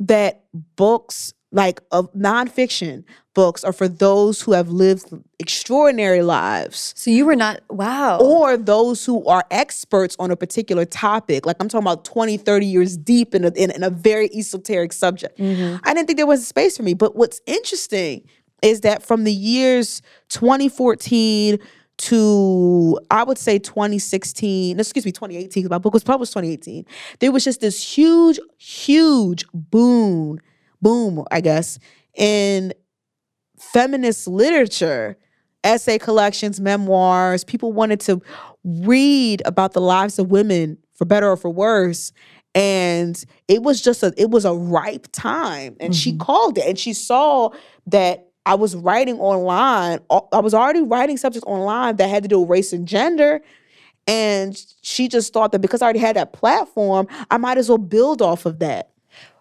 [0.00, 0.44] that
[0.76, 7.26] books like of nonfiction books are for those who have lived extraordinary lives So, you
[7.26, 8.18] were not, wow.
[8.18, 12.66] or those who are experts on a particular topic like i'm talking about 20 30
[12.66, 15.76] years deep in a, in, in a very esoteric subject mm-hmm.
[15.84, 18.26] i didn't think there was a space for me but what's interesting
[18.62, 21.58] is that from the years 2014
[21.98, 26.84] to I would say 2016, excuse me, 2018, because my book was published 2018.
[27.20, 30.40] There was just this huge, huge boom,
[30.80, 31.78] boom, I guess,
[32.14, 32.72] in
[33.72, 35.16] feminist literature,
[35.64, 37.44] essay collections, memoirs.
[37.44, 38.20] People wanted to
[38.64, 42.12] read about the lives of women for better or for worse.
[42.54, 45.76] And it was just a it was a ripe time.
[45.80, 45.98] And mm-hmm.
[45.98, 47.50] she called it and she saw
[47.86, 50.00] that I was writing online.
[50.10, 53.40] I was already writing subjects online that had to do with race and gender.
[54.06, 57.78] And she just thought that because I already had that platform, I might as well
[57.78, 58.91] build off of that.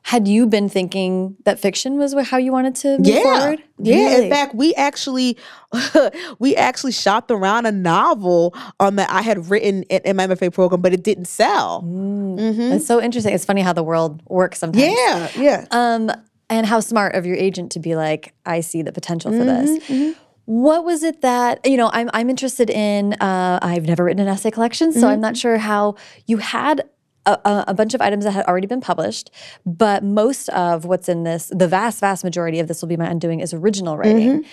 [0.03, 3.21] Had you been thinking that fiction was how you wanted to move yeah.
[3.21, 3.63] forward?
[3.77, 3.95] Yeah.
[3.95, 4.23] Really?
[4.25, 5.37] In fact, we actually
[6.39, 10.53] we actually shopped around a novel um, that I had written in, in my MFA
[10.53, 11.83] program, but it didn't sell.
[11.83, 12.39] Mm.
[12.39, 12.73] Mm-hmm.
[12.73, 13.33] It's so interesting.
[13.33, 14.85] It's funny how the world works sometimes.
[14.85, 15.65] Yeah, yeah.
[15.71, 16.11] Um,
[16.49, 19.65] and how smart of your agent to be like, I see the potential for mm-hmm,
[19.65, 19.83] this.
[19.85, 20.19] Mm-hmm.
[20.45, 21.89] What was it that you know?
[21.93, 23.13] I'm I'm interested in.
[23.13, 25.07] Uh, I've never written an essay collection, so mm-hmm.
[25.07, 26.89] I'm not sure how you had
[27.25, 29.31] a, a, bunch of items that had already been published,
[29.65, 33.05] but most of what's in this, the vast, vast majority of this will be my
[33.05, 34.41] undoing, is original writing.
[34.41, 34.49] Mm-hmm.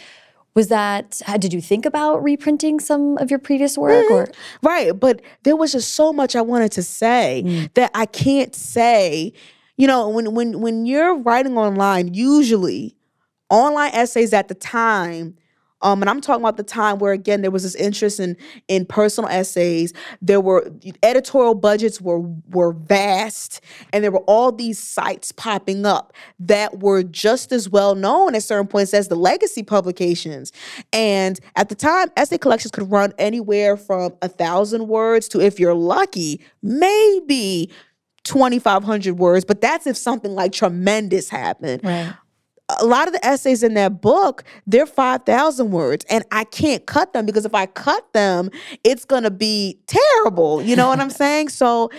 [0.55, 4.05] Was that, did you think about reprinting some of your previous work?
[4.05, 4.15] Mm-hmm.
[4.15, 4.29] Or?
[4.63, 7.73] Right, but there was just so much I wanted to say mm.
[7.75, 9.33] that I can't say.
[9.77, 12.97] You know, when when when you're writing online, usually
[13.49, 15.37] online essays at the time
[15.83, 18.37] um, and I'm talking about the time where again there was this interest in
[18.67, 19.93] in personal essays.
[20.21, 20.71] There were
[21.03, 23.61] editorial budgets were were vast,
[23.93, 28.43] and there were all these sites popping up that were just as well known at
[28.43, 30.53] certain points as the legacy publications.
[30.93, 35.61] And at the time, essay collections could run anywhere from a thousand words to, if
[35.61, 37.71] you're lucky, maybe
[38.25, 39.45] 2,500 words.
[39.45, 41.85] But that's if something like tremendous happened.
[41.85, 42.15] Right
[42.81, 47.13] a lot of the essays in that book, they're 5,000 words, and I can't cut
[47.13, 48.51] them because if I cut them,
[48.85, 50.61] it's gonna be terrible.
[50.61, 51.49] You know what I'm saying?
[51.49, 51.91] So,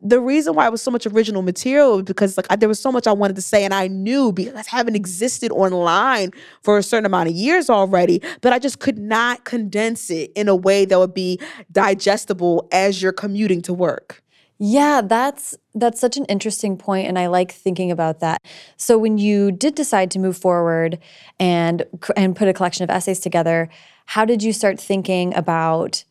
[0.00, 2.92] the reason why it was so much original material because like I, there was so
[2.92, 6.30] much I wanted to say, and I knew because having existed online
[6.62, 10.48] for a certain amount of years already, that I just could not condense it in
[10.48, 11.40] a way that would be
[11.72, 14.22] digestible as you're commuting to work.
[14.58, 18.42] Yeah, that's that's such an interesting point and I like thinking about that.
[18.76, 20.98] So when you did decide to move forward
[21.38, 21.84] and
[22.16, 23.68] and put a collection of essays together,
[24.06, 26.04] how did you start thinking about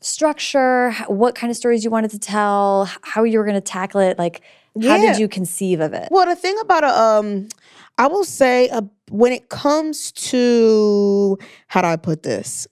[0.00, 4.00] structure, what kind of stories you wanted to tell, how you were going to tackle
[4.00, 4.42] it, like
[4.82, 5.12] how yeah.
[5.12, 6.08] did you conceive of it?
[6.10, 7.48] Well, the thing about a um
[7.98, 12.66] I will say uh, when it comes to how do I put this?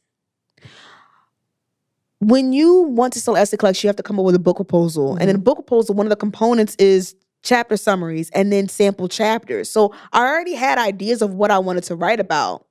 [2.28, 4.56] When you want to sell essay collection, you have to come up with a book
[4.56, 5.12] proposal.
[5.12, 5.20] Mm-hmm.
[5.20, 9.08] And in a book proposal, one of the components is chapter summaries and then sample
[9.08, 9.70] chapters.
[9.70, 12.66] So I already had ideas of what I wanted to write about.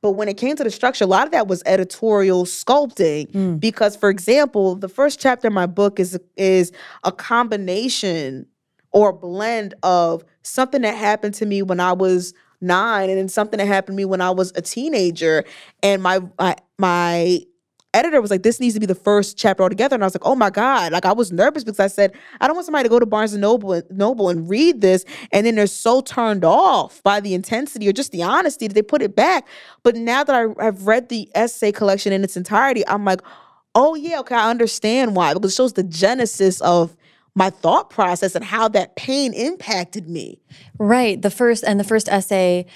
[0.00, 3.30] But when it came to the structure, a lot of that was editorial sculpting.
[3.32, 3.60] Mm.
[3.60, 6.72] Because, for example, the first chapter of my book is is
[7.04, 8.46] a combination
[8.92, 13.28] or a blend of something that happened to me when I was nine, and then
[13.28, 15.44] something that happened to me when I was a teenager.
[15.82, 17.40] And my my, my
[17.94, 19.94] editor was like, this needs to be the first chapter altogether.
[19.94, 20.92] And I was like, oh my God.
[20.92, 23.32] Like I was nervous because I said, I don't want somebody to go to Barnes
[23.32, 25.04] and Noble, Noble and read this.
[25.32, 28.82] And then they're so turned off by the intensity or just the honesty that they
[28.82, 29.46] put it back.
[29.82, 33.20] But now that I, I've read the essay collection in its entirety, I'm like,
[33.74, 35.32] oh yeah, okay, I understand why.
[35.32, 36.94] Because it shows the genesis of
[37.34, 40.40] my thought process and how that pain impacted me.
[40.78, 41.20] Right.
[41.22, 42.66] The first and the first essay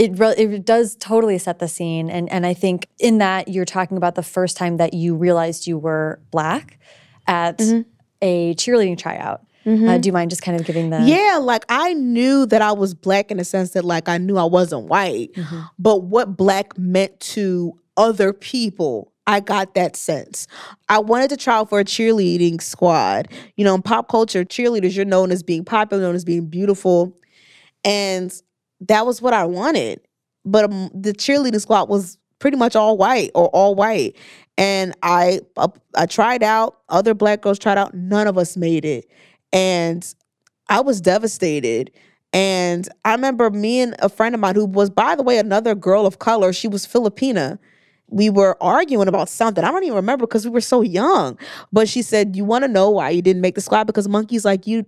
[0.00, 3.98] it it does totally set the scene, and and I think in that you're talking
[3.98, 6.78] about the first time that you realized you were black
[7.26, 7.82] at mm-hmm.
[8.22, 9.44] a cheerleading tryout.
[9.66, 9.88] Mm-hmm.
[9.88, 11.02] Uh, do you mind just kind of giving the?
[11.02, 14.38] Yeah, like I knew that I was black in the sense that like I knew
[14.38, 15.60] I wasn't white, mm-hmm.
[15.78, 20.48] but what black meant to other people I got that sense.
[20.88, 23.28] I wanted to try out for a cheerleading squad.
[23.54, 27.16] You know, in pop culture, cheerleaders, you're known as being popular, known as being beautiful.
[27.84, 28.32] And
[28.80, 30.00] that was what I wanted.
[30.44, 34.16] But um, the cheerleading squad was pretty much all white or all white.
[34.58, 38.84] And I uh, I tried out, other black girls tried out, none of us made
[38.84, 39.08] it.
[39.52, 40.06] And
[40.68, 41.90] I was devastated.
[42.32, 45.74] And I remember me and a friend of mine who was, by the way, another
[45.74, 47.58] girl of color, she was Filipina.
[48.06, 49.64] We were arguing about something.
[49.64, 51.38] I don't even remember because we were so young.
[51.72, 53.84] But she said, You want to know why you didn't make the squad?
[53.84, 54.86] Because monkeys like you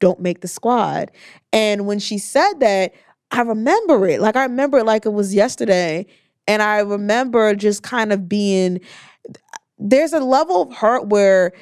[0.00, 1.10] don't make the squad.
[1.52, 2.92] And when she said that,
[3.30, 4.20] I remember it.
[4.20, 6.06] Like I remember it like it was yesterday.
[6.46, 8.80] And I remember just kind of being
[9.78, 11.52] there's a level of hurt where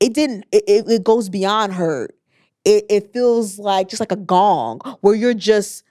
[0.00, 2.14] it didn't it, it goes beyond hurt.
[2.64, 5.84] It it feels like just like a gong where you're just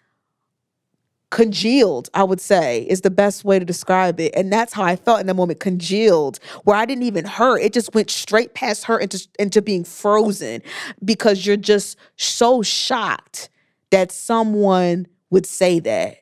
[1.31, 4.33] congealed, I would say, is the best way to describe it.
[4.35, 7.61] And that's how I felt in that moment, congealed, where I didn't even hurt.
[7.61, 10.61] It just went straight past her into, into being frozen
[11.03, 13.49] because you're just so shocked
[13.91, 16.17] that someone would say that.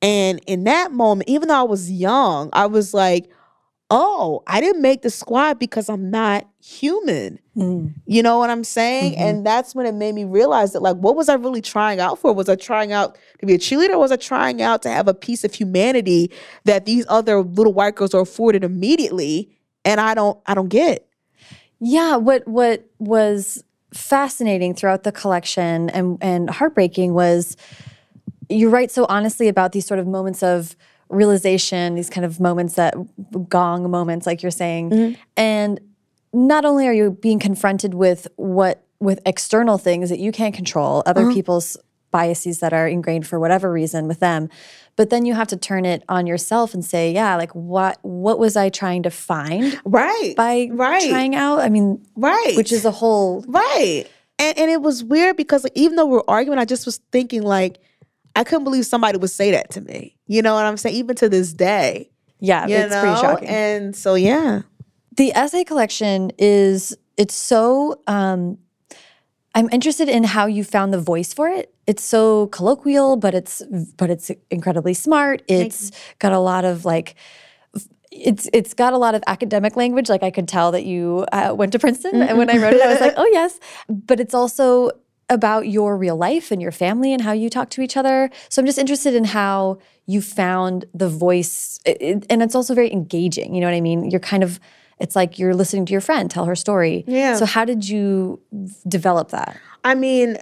[0.00, 3.30] And in that moment, even though I was young, I was like,
[3.90, 7.38] oh, I didn't make the squad because I'm not human.
[7.56, 7.94] Mm.
[8.06, 9.14] You know what I'm saying?
[9.14, 9.22] Mm-hmm.
[9.22, 12.18] And that's when it made me realize that, like, what was I really trying out
[12.18, 12.32] for?
[12.32, 13.94] Was I trying out to be a cheerleader?
[13.94, 16.30] Or was I trying out to have a piece of humanity
[16.64, 19.56] that these other little white girls are afforded immediately?
[19.84, 21.08] And I don't, I don't get.
[21.80, 22.16] Yeah.
[22.16, 27.56] What, what was fascinating throughout the collection and, and heartbreaking was
[28.48, 30.76] you write so honestly about these sort of moments of
[31.08, 32.94] realization, these kind of moments that
[33.48, 34.90] gong moments, like you're saying.
[34.90, 35.20] Mm-hmm.
[35.36, 35.80] And
[36.32, 41.02] not only are you being confronted with what with external things that you can't control,
[41.06, 41.32] other uh-huh.
[41.32, 41.76] people's
[42.10, 44.48] biases that are ingrained for whatever reason with them,
[44.96, 48.38] but then you have to turn it on yourself and say, yeah, like what what
[48.38, 49.80] was I trying to find?
[49.84, 50.34] Right.
[50.36, 51.08] By right.
[51.08, 51.60] trying out?
[51.60, 52.54] I mean, right.
[52.56, 54.06] Which is a whole Right.
[54.38, 56.98] And and it was weird because like, even though we are arguing, I just was
[57.12, 57.78] thinking like
[58.34, 60.16] I couldn't believe somebody would say that to me.
[60.26, 60.96] You know what I'm saying?
[60.96, 62.10] Even to this day.
[62.40, 63.00] Yeah, it's know?
[63.00, 63.48] pretty shocking.
[63.48, 64.62] And so yeah.
[65.16, 68.58] The essay collection is it's so um
[69.54, 71.74] I'm interested in how you found the voice for it.
[71.86, 73.62] It's so colloquial, but it's
[73.96, 75.42] but it's incredibly smart.
[75.48, 77.14] It's got a lot of like
[78.10, 80.08] it's it's got a lot of academic language.
[80.08, 82.28] Like I could tell that you uh, went to Princeton, mm-hmm.
[82.28, 83.58] and when I wrote it, I was like, oh yes.
[83.88, 84.90] But it's also
[85.30, 88.30] about your real life and your family and how you talk to each other.
[88.48, 92.90] So I'm just interested in how you found the voice, it, and it's also very
[92.90, 93.54] engaging.
[93.54, 94.10] You know what I mean?
[94.10, 94.58] You're kind of,
[95.00, 97.04] it's like you're listening to your friend tell her story.
[97.06, 97.36] Yeah.
[97.36, 98.40] So how did you
[98.86, 99.56] develop that?
[99.84, 100.36] I mean,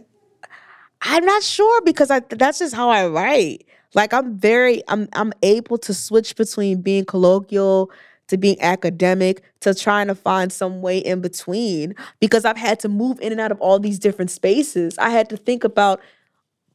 [1.02, 3.66] I'm not sure because I, that's just how I write.
[3.94, 7.90] Like I'm very, I'm I'm able to switch between being colloquial
[8.28, 12.88] to being academic to trying to find some way in between because I've had to
[12.88, 14.98] move in and out of all these different spaces.
[14.98, 16.00] I had to think about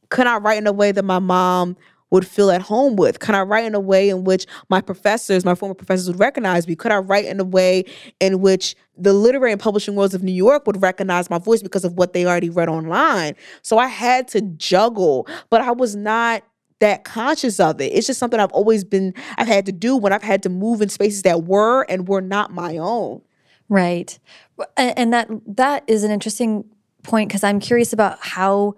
[0.08, 1.76] could I write in a way that my mom
[2.12, 3.18] would feel at home with?
[3.18, 6.68] Can I write in a way in which my professors, my former professors would recognize
[6.68, 6.76] me?
[6.76, 7.84] Could I write in a way
[8.20, 11.84] in which the literary and publishing worlds of New York would recognize my voice because
[11.84, 13.34] of what they already read online?
[13.62, 16.44] So I had to juggle, but I was not
[16.80, 17.86] that conscious of it.
[17.86, 20.82] It's just something I've always been, I've had to do when I've had to move
[20.82, 23.22] in spaces that were and were not my own.
[23.70, 24.18] Right.
[24.76, 26.66] And that that is an interesting
[27.04, 28.74] point because I'm curious about how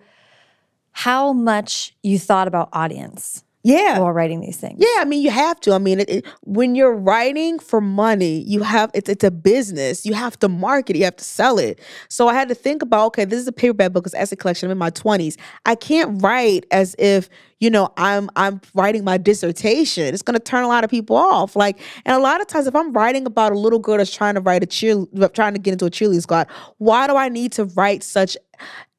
[0.94, 3.98] how much you thought about audience yeah.
[3.98, 4.78] while writing these things.
[4.78, 5.72] Yeah i mean you have to.
[5.72, 10.06] I mean it, it, when you're writing for money you have it's, it's a business.
[10.06, 11.00] You have to market it.
[11.00, 11.80] You have to sell it.
[12.08, 14.68] So i had to think about okay this is a paperback book it's essay collection.
[14.68, 17.28] I'm in my 20s i can't write as if
[17.58, 20.14] you know i'm i'm writing my dissertation.
[20.14, 21.56] It's going to turn a lot of people off.
[21.56, 24.34] Like and a lot of times if i'm writing about a little girl that's trying
[24.34, 26.46] to write a cheer trying to get into a cheerleading squad
[26.78, 28.36] why do i need to write such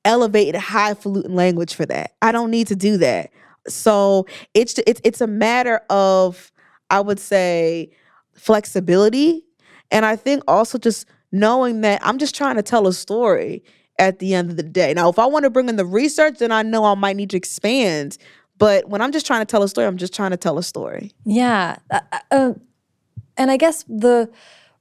[0.06, 3.32] elevated highfalutin language for that i don't need to do that
[3.68, 6.52] so it's it's it's a matter of
[6.90, 7.92] I would say
[8.34, 9.44] flexibility
[9.92, 13.64] and I think also just knowing that I'm just trying to tell a story
[13.98, 14.94] at the end of the day.
[14.94, 17.30] Now, if I want to bring in the research, then I know I might need
[17.32, 18.18] to expand.
[18.58, 20.64] But when I'm just trying to tell a story, I'm just trying to tell a
[20.64, 21.12] story.
[21.26, 21.78] Yeah.
[21.90, 22.54] Uh, uh, uh
[23.38, 24.30] and I guess the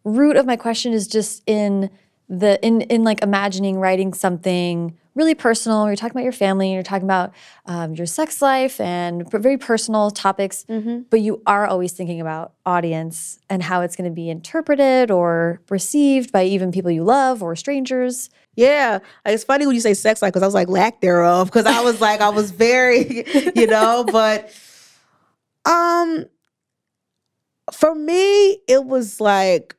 [0.04, 1.90] root of my question is just in
[2.28, 5.86] the in in like imagining writing something really personal.
[5.86, 7.32] You're talking about your family, you're talking about
[7.66, 11.02] um, your sex life and very personal topics, mm-hmm.
[11.10, 15.60] but you are always thinking about audience and how it's going to be interpreted or
[15.70, 18.30] received by even people you love or strangers.
[18.56, 21.66] Yeah, it's funny when you say sex life because I was like lack thereof because
[21.66, 23.24] I was like I was very,
[23.56, 24.52] you know, but
[25.64, 26.26] um,
[27.72, 29.76] for me it was like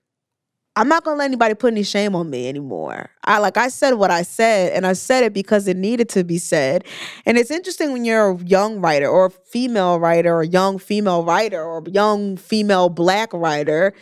[0.78, 3.10] I'm not gonna let anybody put any shame on me anymore.
[3.24, 6.24] I like I said what I said, and I said it because it needed to
[6.24, 6.84] be said.
[7.26, 10.78] And it's interesting when you're a young writer or a female writer or a young
[10.78, 13.94] female writer or a young female black writer,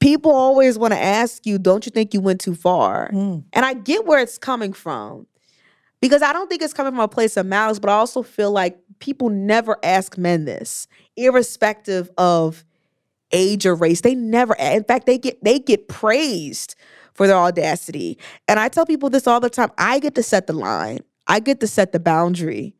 [0.00, 3.10] people always want to ask you, don't you think you went too far?
[3.12, 3.44] Mm.
[3.52, 5.26] And I get where it's coming from.
[6.00, 8.50] Because I don't think it's coming from a place of malice, but I also feel
[8.50, 12.64] like people never ask men this, irrespective of
[13.32, 14.00] age or race.
[14.00, 16.74] They never in fact they get they get praised
[17.14, 18.18] for their audacity.
[18.48, 19.70] And I tell people this all the time.
[19.78, 21.00] I get to set the line.
[21.26, 22.74] I get to set the boundary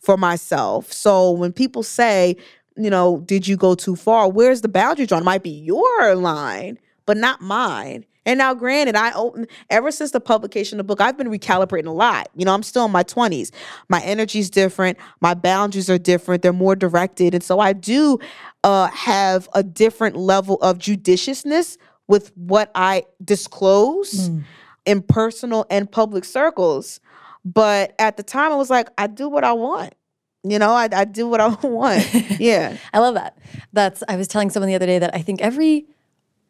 [0.00, 0.92] for myself.
[0.92, 2.36] So when people say,
[2.76, 4.28] you know, did you go too far?
[4.30, 5.22] Where's the boundary drawn?
[5.22, 8.04] It might be your line, but not mine.
[8.26, 11.86] And now, granted, I open ever since the publication of the book, I've been recalibrating
[11.86, 12.28] a lot.
[12.34, 13.50] You know, I'm still in my 20s.
[13.88, 14.98] My energy's different.
[15.20, 16.42] My boundaries are different.
[16.42, 18.18] They're more directed, and so I do
[18.64, 24.44] uh, have a different level of judiciousness with what I disclose mm.
[24.84, 27.00] in personal and public circles.
[27.44, 29.94] But at the time, I was like, I do what I want.
[30.42, 32.06] You know, I, I do what I want.
[32.40, 32.76] Yeah.
[32.92, 33.38] I love that.
[33.72, 35.86] That's, I was telling someone the other day that I think every,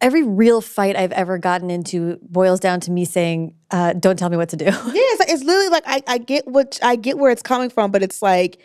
[0.01, 4.31] every real fight I've ever gotten into boils down to me saying, uh, "Don't tell
[4.31, 4.65] me what to do."
[4.97, 7.91] Yeah, it's, it's literally like I, I get what I get where it's coming from,
[7.91, 8.59] but it's like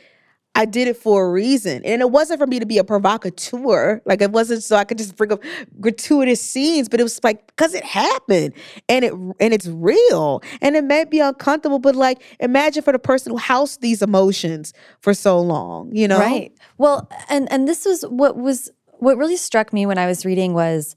[0.54, 1.82] I did it for a reason.
[1.86, 4.02] And it wasn't for me to be a provocateur.
[4.06, 5.42] Like it wasn't so I could just bring up
[5.80, 8.54] gratuitous scenes, but it was like because it happened
[8.90, 10.42] and it and it's real.
[10.62, 14.74] And it may be uncomfortable, but like imagine for the person who housed these emotions
[15.00, 16.20] for so long, you know?
[16.20, 16.54] Right.
[16.78, 18.70] Well, and and this was what was
[19.00, 20.96] what really struck me when I was reading was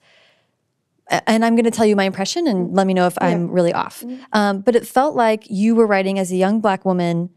[1.10, 3.28] and I'm going to tell you my impression and let me know if yeah.
[3.28, 4.00] I'm really off.
[4.00, 4.22] Mm-hmm.
[4.32, 7.30] Um, but it felt like you were writing as a young black woman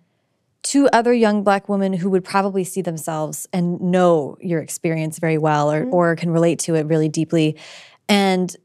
[0.63, 5.37] to other young black women who would probably see themselves and know your experience very
[5.37, 5.93] well or, mm-hmm.
[5.93, 7.57] or can relate to it really deeply.
[8.09, 8.55] And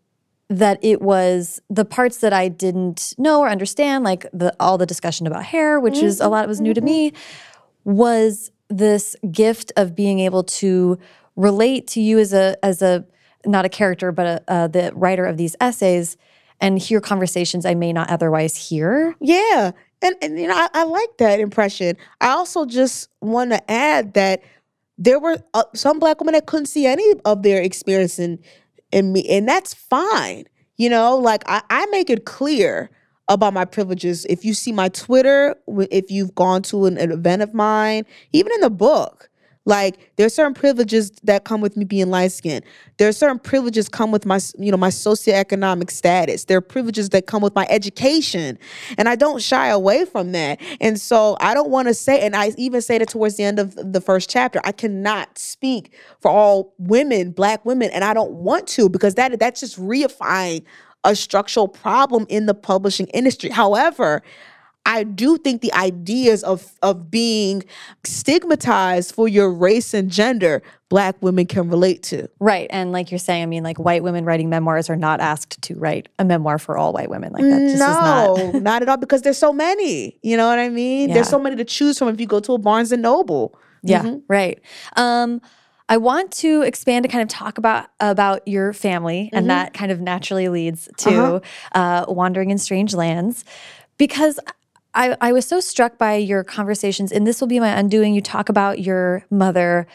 [0.48, 4.86] that it was the parts that I didn't know or understand, like the all the
[4.86, 6.06] discussion about hair, which mm-hmm.
[6.06, 7.94] is a lot was new to me, mm-hmm.
[7.94, 10.98] was this gift of being able to
[11.36, 13.04] relate to you as a as a
[13.46, 16.16] not a character but a, uh, the writer of these essays
[16.60, 19.16] and hear conversations I may not otherwise hear.
[19.20, 19.72] Yeah.
[20.00, 21.96] And, and you know, I, I like that impression.
[22.20, 24.42] I also just want to add that
[24.96, 28.38] there were uh, some black women that couldn't see any of their experience in,
[28.92, 30.44] in me, and that's fine.
[30.76, 32.90] You know, like I, I make it clear
[33.28, 34.24] about my privileges.
[34.26, 35.56] If you see my Twitter,
[35.90, 39.30] if you've gone to an, an event of mine, even in the book,
[39.64, 42.64] like there's certain privileges that come with me being light skinned.
[42.98, 46.44] There are certain privileges come with my, you know, my socioeconomic status.
[46.44, 48.58] There are privileges that come with my education.
[48.98, 50.60] And I don't shy away from that.
[50.80, 53.58] And so I don't want to say, and I even say that towards the end
[53.58, 58.32] of the first chapter, I cannot speak for all women, black women, and I don't
[58.32, 60.64] want to because that that's just reifying
[61.04, 63.50] a structural problem in the publishing industry.
[63.50, 64.22] However,
[64.84, 67.62] I do think the ideas of of being
[68.04, 72.28] stigmatized for your race and gender, black women can relate to.
[72.40, 72.66] Right.
[72.70, 75.74] And like you're saying, I mean, like white women writing memoirs are not asked to
[75.76, 77.32] write a memoir for all white women.
[77.32, 80.18] Like that just no, is not not at all, because there's so many.
[80.22, 81.08] You know what I mean?
[81.08, 81.14] Yeah.
[81.16, 83.58] There's so many to choose from if you go to a Barnes and Noble.
[83.82, 84.18] Yeah, mm-hmm.
[84.28, 84.60] right.
[84.96, 85.40] Um,
[85.88, 89.36] I want to expand to kind of talk about about your family, mm-hmm.
[89.36, 92.04] and that kind of naturally leads to uh-huh.
[92.08, 93.44] uh, wandering in strange lands,
[93.96, 94.40] because
[94.94, 98.14] I, I was so struck by your conversations, and this will be my undoing.
[98.14, 99.86] You talk about your mother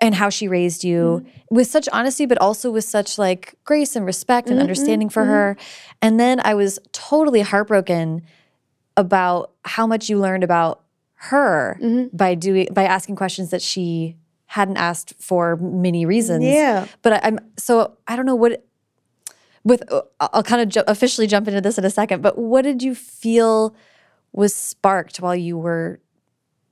[0.00, 1.54] and how she raised you mm-hmm.
[1.54, 5.22] with such honesty, but also with such like grace and respect and mm-hmm, understanding for
[5.22, 5.30] mm-hmm.
[5.30, 5.56] her.
[6.02, 8.22] And then I was totally heartbroken
[8.96, 10.82] about how much you learned about
[11.14, 12.14] her mm-hmm.
[12.16, 16.44] by doing by asking questions that she hadn't asked for many reasons.
[16.44, 16.86] Yeah.
[17.02, 18.64] But I, am so I don't know what
[19.64, 19.82] with
[20.20, 22.22] I'll kind of ju- officially jump into this in a second.
[22.22, 23.74] But what did you feel?
[24.32, 26.00] Was sparked while you were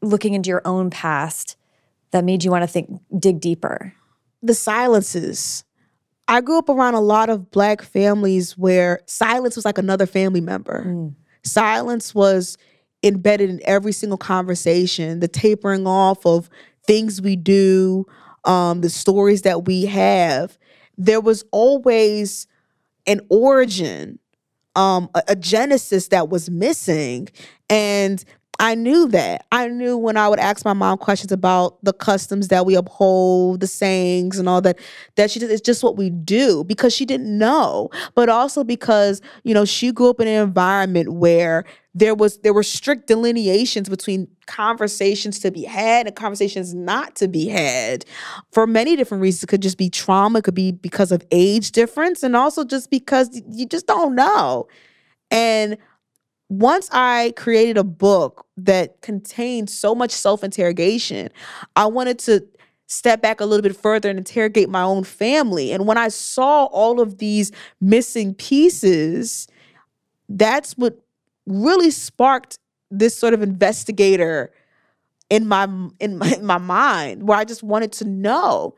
[0.03, 1.57] looking into your own past
[2.11, 3.95] that made you want to think dig deeper?
[4.43, 5.65] The silences.
[6.29, 10.41] I grew up around a lot of black families where silence was like another family
[10.41, 10.85] member.
[10.87, 11.15] Mm.
[11.43, 12.57] Silence was
[13.03, 16.49] embedded in every single conversation, the tapering off of
[16.87, 18.07] things we do,
[18.45, 20.59] um, the stories that we have.
[20.97, 22.47] There was always
[23.07, 24.19] an origin
[24.77, 27.29] um, a, a genesis that was missing.
[27.69, 28.25] And
[28.61, 29.47] I knew that.
[29.51, 33.61] I knew when I would ask my mom questions about the customs that we uphold,
[33.61, 34.79] the sayings and all that,
[35.17, 37.91] that she just, it's just what we do because she didn't know.
[38.15, 41.65] But also because, you know, she grew up in an environment where
[41.95, 47.29] there was there were strict delineations between conversations to be had and conversations not to
[47.29, 48.05] be had
[48.53, 49.45] for many different reasons.
[49.45, 52.91] It could just be trauma, it could be because of age difference, and also just
[52.91, 54.67] because you just don't know.
[55.31, 55.77] And
[56.49, 61.29] once I created a book that contained so much self interrogation,
[61.77, 62.45] I wanted to
[62.87, 65.73] step back a little bit further and interrogate my own family.
[65.73, 69.49] And when I saw all of these missing pieces,
[70.29, 71.04] that's what
[71.47, 72.59] really sparked
[72.91, 74.53] this sort of investigator
[75.31, 75.65] in my
[76.01, 78.75] in my, in my mind where I just wanted to know.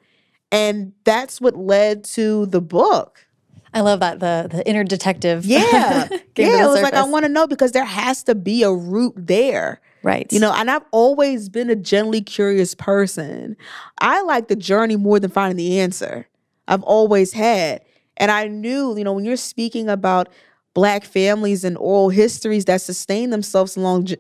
[0.52, 3.26] And that's what led to the book.
[3.74, 5.44] I love that the the inner detective.
[5.44, 6.64] Yeah, yeah.
[6.64, 9.80] It was like I want to know because there has to be a root there,
[10.02, 10.32] right?
[10.32, 13.56] You know, and I've always been a generally curious person.
[13.98, 16.26] I like the journey more than finding the answer.
[16.68, 17.82] I've always had,
[18.16, 20.28] And I knew, you know, when you're speaking about
[20.76, 24.16] black families and oral histories that sustain themselves along ge-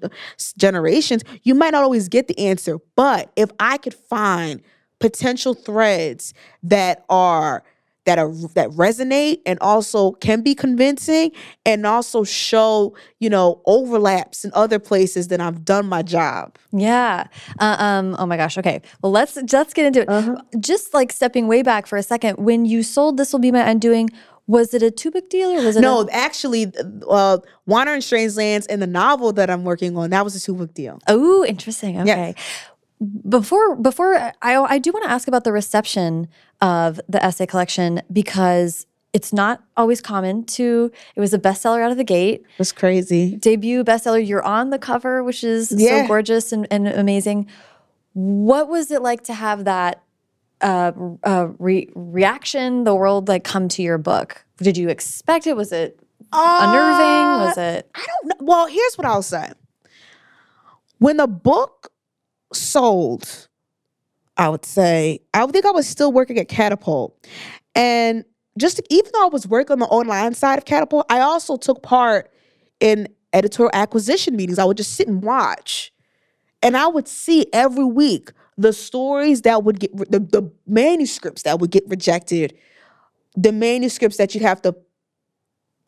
[0.56, 2.78] generations, you might not always get the answer.
[2.96, 4.62] But if I could find
[4.98, 6.32] potential threads
[6.62, 7.62] that are
[8.06, 11.30] that are that resonate and also can be convincing
[11.66, 17.26] and also show you know overlaps in other places then i've done my job Yeah.
[17.58, 18.16] Uh, um.
[18.18, 18.56] Oh my gosh.
[18.56, 18.80] Okay.
[19.02, 20.08] Well, let's let's get into it.
[20.08, 20.36] Uh-huh.
[20.60, 23.64] Just like stepping way back for a second, when you sold "This Will Be My
[23.68, 24.08] Undoing,"
[24.48, 25.80] was it a too big deal or was it?
[25.80, 26.72] no A, actually
[27.08, 30.40] uh wander in strange lands and the novel that i'm working on that was a
[30.40, 32.00] two book deal oh, interesting.
[32.00, 32.34] Okay.
[33.28, 36.28] Before before I I do want to ask about the reception
[36.62, 40.90] of the essay collection because it's not always common to.
[41.14, 42.40] It was a bestseller out of the gate.
[42.40, 44.26] it was crazy debut bestseller.
[44.26, 46.02] You're on the cover, which is Yeah.
[46.02, 47.48] so gorgeous and, and amazing.
[48.14, 50.02] What was it like to have that
[50.60, 50.92] uh,
[51.22, 52.84] uh, re- reaction?
[52.84, 54.44] The world like come to your book.
[54.58, 55.56] Did you expect it?
[55.56, 56.00] Was it
[56.32, 57.46] unnerving?
[57.46, 57.90] Was it?
[57.94, 58.46] I don't know.
[58.46, 59.52] Well, here's what I'll say.
[60.98, 61.92] When the book
[62.52, 63.48] sold,
[64.36, 67.26] I would say, I would think I was still working at Catapult.
[67.74, 68.24] And
[68.58, 71.82] just even though I was working on the online side of Catapult, I also took
[71.82, 72.30] part
[72.80, 74.58] in editorial acquisition meetings.
[74.58, 75.92] I would just sit and watch.
[76.62, 81.58] And I would see every week the stories that would get, the, the manuscripts that
[81.58, 82.56] would get rejected,
[83.36, 84.74] the manuscripts that you'd have to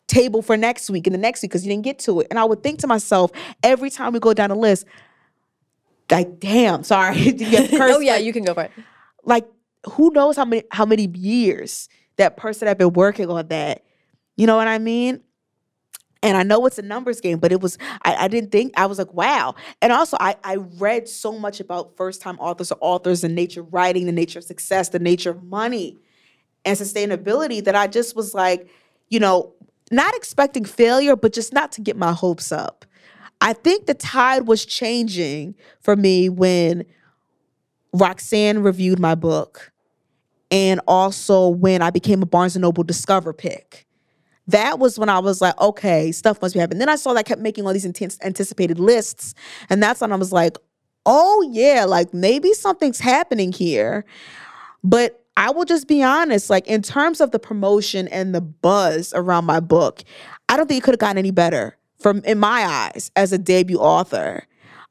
[0.06, 2.26] table for next week and the next week because you didn't get to it.
[2.30, 3.30] And I would think to myself
[3.62, 4.86] every time we go down the list,
[6.10, 7.18] like, damn, sorry.
[7.18, 8.72] you have to curse, oh yeah, you can go for it.
[9.24, 9.46] like
[9.92, 13.84] who knows how many how many years that person had been working on that.
[14.36, 15.22] You know what I mean?
[16.22, 18.86] And I know it's a numbers game, but it was I, I didn't think I
[18.86, 19.54] was like, wow.
[19.80, 23.60] And also I I read so much about first time authors or authors and nature
[23.60, 25.96] of writing, the nature of success, the nature of money
[26.64, 28.68] and sustainability that I just was like,
[29.08, 29.54] you know,
[29.90, 32.84] not expecting failure, but just not to get my hopes up.
[33.40, 36.84] I think the tide was changing for me when
[37.92, 39.72] Roxane reviewed my book
[40.50, 43.86] and also when I became a Barnes and Noble Discover pick.
[44.48, 46.78] That was when I was like, okay, stuff must be happening.
[46.78, 49.34] Then I saw that I kept making all these intense anticipated lists.
[49.70, 50.56] And that's when I was like,
[51.06, 54.04] oh yeah, like maybe something's happening here.
[54.82, 59.12] But I will just be honest, like in terms of the promotion and the buzz
[59.14, 60.02] around my book,
[60.48, 63.38] I don't think it could have gotten any better from in my eyes as a
[63.38, 64.44] debut author.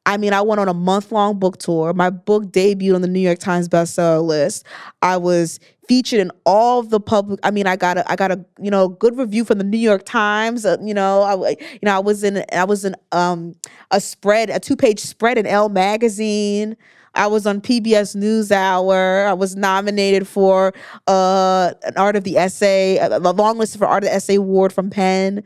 [0.05, 1.93] I mean, I went on a month long book tour.
[1.93, 4.65] My book debuted on the New York Times bestseller list.
[5.01, 7.39] I was featured in all the public.
[7.43, 9.77] I mean, I got a, I got a, you know, good review from the New
[9.77, 10.65] York Times.
[10.65, 13.55] Uh, you know, I, you know, I was in, I was in um,
[13.91, 16.75] a spread, a two page spread in Elle magazine.
[17.15, 19.27] I was on PBS NewsHour.
[19.27, 20.73] I was nominated for
[21.07, 24.71] uh, an Art of the Essay, a, long list for Art of the Essay Award
[24.71, 25.43] from PEN.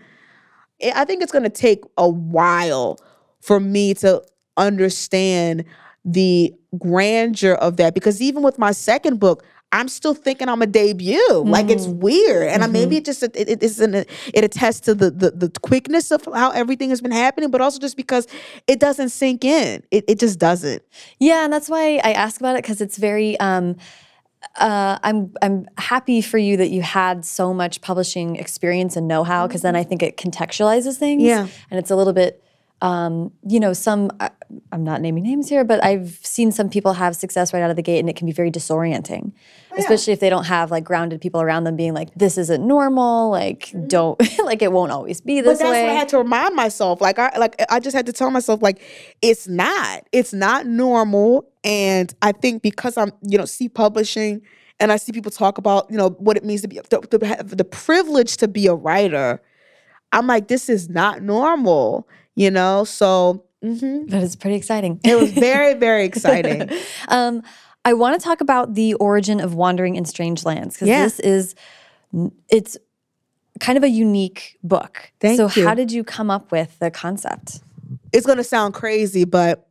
[0.84, 3.00] I I think it's going to take a while
[3.40, 4.22] for me to
[4.58, 5.64] understand
[6.04, 10.68] the grandeur of that because even with my second book i'm still thinking i'm a
[10.68, 14.96] debut like it's weird and I, maybe it just it, it isn't it attests to
[14.96, 18.28] the, the the quickness of how everything has been happening but also just because
[18.68, 20.84] it doesn't sink in it, it just doesn't
[21.20, 23.40] Yeah, and that's why I ask about it because it's very.
[23.40, 23.78] Um,
[24.56, 29.48] uh, I'm I'm happy for you that you had so much publishing experience and know-how
[29.48, 31.24] because then I think it contextualizes things.
[31.24, 31.48] Yeah.
[31.70, 32.44] and it's a little bit.
[32.82, 34.32] Um, you know, some I,
[34.72, 37.76] I'm not naming names here, but I've seen some people have success right out of
[37.76, 39.34] the gate, and it can be very disorienting,
[39.78, 43.30] especially if they don't have like grounded people around them being like, "This isn't normal."
[43.30, 45.84] Like, don't like it won't always be but this that's way.
[45.84, 48.62] what i had to remind myself like i like i just had to tell myself
[48.62, 48.82] like
[49.22, 54.42] it's not it's not normal and i think because i'm you know see publishing
[54.80, 57.26] and i see people talk about you know what it means to be to, to
[57.26, 59.42] have the privilege to be a writer
[60.12, 64.10] i'm like this is not normal you know so mhm.
[64.10, 65.00] but it's pretty exciting.
[65.04, 66.70] it was very very exciting
[67.10, 67.42] um,
[67.84, 71.04] I want to talk about the origin of wandering in strange lands because Yeah.
[71.04, 71.56] this is
[72.50, 72.78] it's
[73.60, 75.12] kind of a unique book.
[75.20, 75.68] Thank so you.
[75.68, 77.62] how did you come up with the concept?
[78.14, 79.68] it's gonna sound crazy but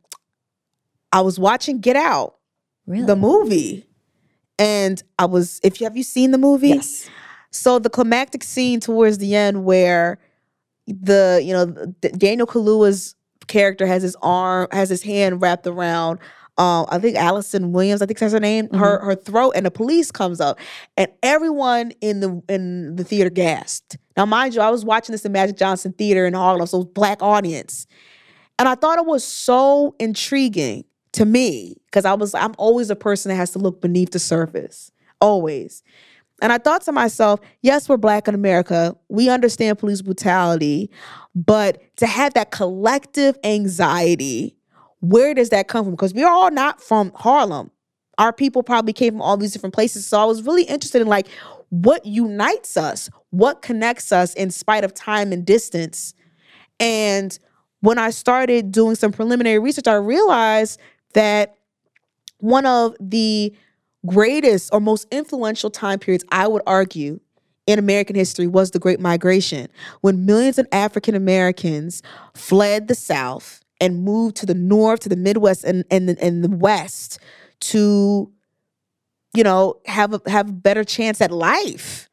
[1.11, 2.35] i was watching get out
[2.87, 3.05] Really?
[3.05, 3.85] the movie
[4.59, 7.09] and i was if you have you seen the movie yes.
[7.53, 10.19] So the climactic scene towards the end where
[10.87, 11.65] the you know
[12.17, 13.15] Daniel Kaluuya's
[13.47, 16.19] character has his arm has his hand wrapped around
[16.57, 19.71] um I think Allison Williams I think that's her name her her throat and the
[19.71, 20.59] police comes up
[20.97, 23.97] and everyone in the in the theater gasped.
[24.17, 26.85] Now mind you I was watching this in Magic Johnson Theater in Harlem so it
[26.85, 27.87] was black audience.
[28.59, 32.95] And I thought it was so intriguing to me because I was I'm always a
[32.95, 35.83] person that has to look beneath the surface always.
[36.41, 38.95] And I thought to myself, yes, we're black in America.
[39.09, 40.89] We understand police brutality,
[41.35, 44.57] but to have that collective anxiety,
[44.99, 45.91] where does that come from?
[45.91, 47.71] Because we're all not from Harlem.
[48.17, 50.07] Our people probably came from all these different places.
[50.07, 51.27] So I was really interested in like
[51.69, 56.13] what unites us, what connects us in spite of time and distance.
[56.79, 57.37] And
[57.79, 60.79] when I started doing some preliminary research, I realized
[61.13, 61.55] that
[62.39, 63.53] one of the
[64.05, 67.19] greatest or most influential time periods, I would argue,
[67.67, 69.67] in American history was the Great Migration,
[70.01, 72.01] when millions of African Americans
[72.33, 76.43] fled the South and moved to the North, to the Midwest, and and the, and
[76.43, 77.19] the West
[77.61, 78.31] to,
[79.35, 82.09] you know, have a have a better chance at life.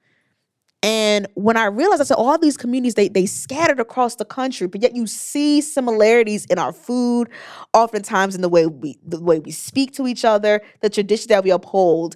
[0.82, 4.68] And when I realized, I said, all these communities, they they scattered across the country,
[4.68, 7.28] but yet you see similarities in our food,
[7.74, 11.42] oftentimes in the way we the way we speak to each other, the traditions that
[11.42, 12.14] we uphold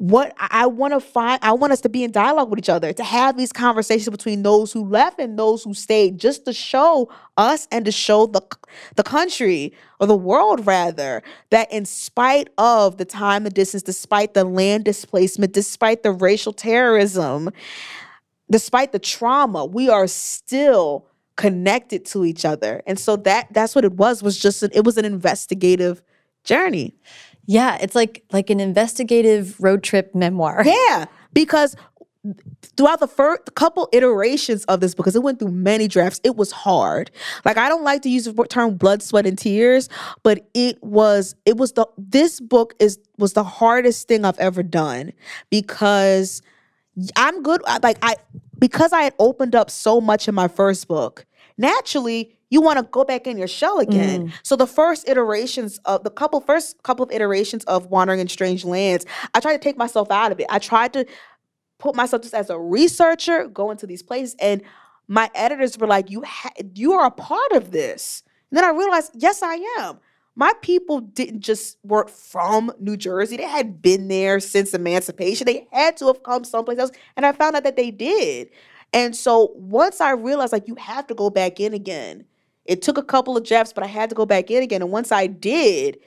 [0.00, 2.90] what I want to find, I want us to be in dialogue with each other,
[2.90, 7.10] to have these conversations between those who left and those who stayed, just to show
[7.36, 8.40] us and to show the
[8.96, 14.32] the country or the world rather that in spite of the time and distance, despite
[14.32, 17.50] the land displacement, despite the racial terrorism,
[18.50, 22.82] despite the trauma, we are still connected to each other.
[22.86, 26.02] And so that that's what it was was just an, it was an investigative
[26.42, 26.94] journey.
[27.46, 30.64] Yeah, it's like like an investigative road trip memoir.
[30.66, 31.76] Yeah, because
[32.76, 36.52] throughout the first couple iterations of this because it went through many drafts it was
[36.52, 37.10] hard
[37.46, 39.88] like i don't like to use the term blood sweat and tears
[40.22, 44.62] but it was it was the this book is was the hardest thing i've ever
[44.62, 45.10] done
[45.48, 46.42] because
[47.16, 48.14] i'm good like i
[48.58, 51.24] because i had opened up so much in my first book
[51.56, 54.28] naturally you want to go back in your shell again.
[54.28, 54.32] Mm.
[54.42, 58.64] So the first iterations of the couple first couple of iterations of wandering in strange
[58.64, 60.46] lands, I tried to take myself out of it.
[60.50, 61.06] I tried to
[61.78, 64.62] put myself just as a researcher, go into these places, and
[65.08, 68.70] my editors were like, "You ha- you are a part of this." And then I
[68.70, 69.98] realized, yes, I am.
[70.34, 75.46] My people didn't just work from New Jersey; they had been there since emancipation.
[75.46, 78.50] They had to have come someplace else, and I found out that they did.
[78.92, 82.24] And so once I realized, like, you have to go back in again
[82.70, 84.80] it took a couple of jabs, but I had to go back in again.
[84.80, 85.98] And once I did,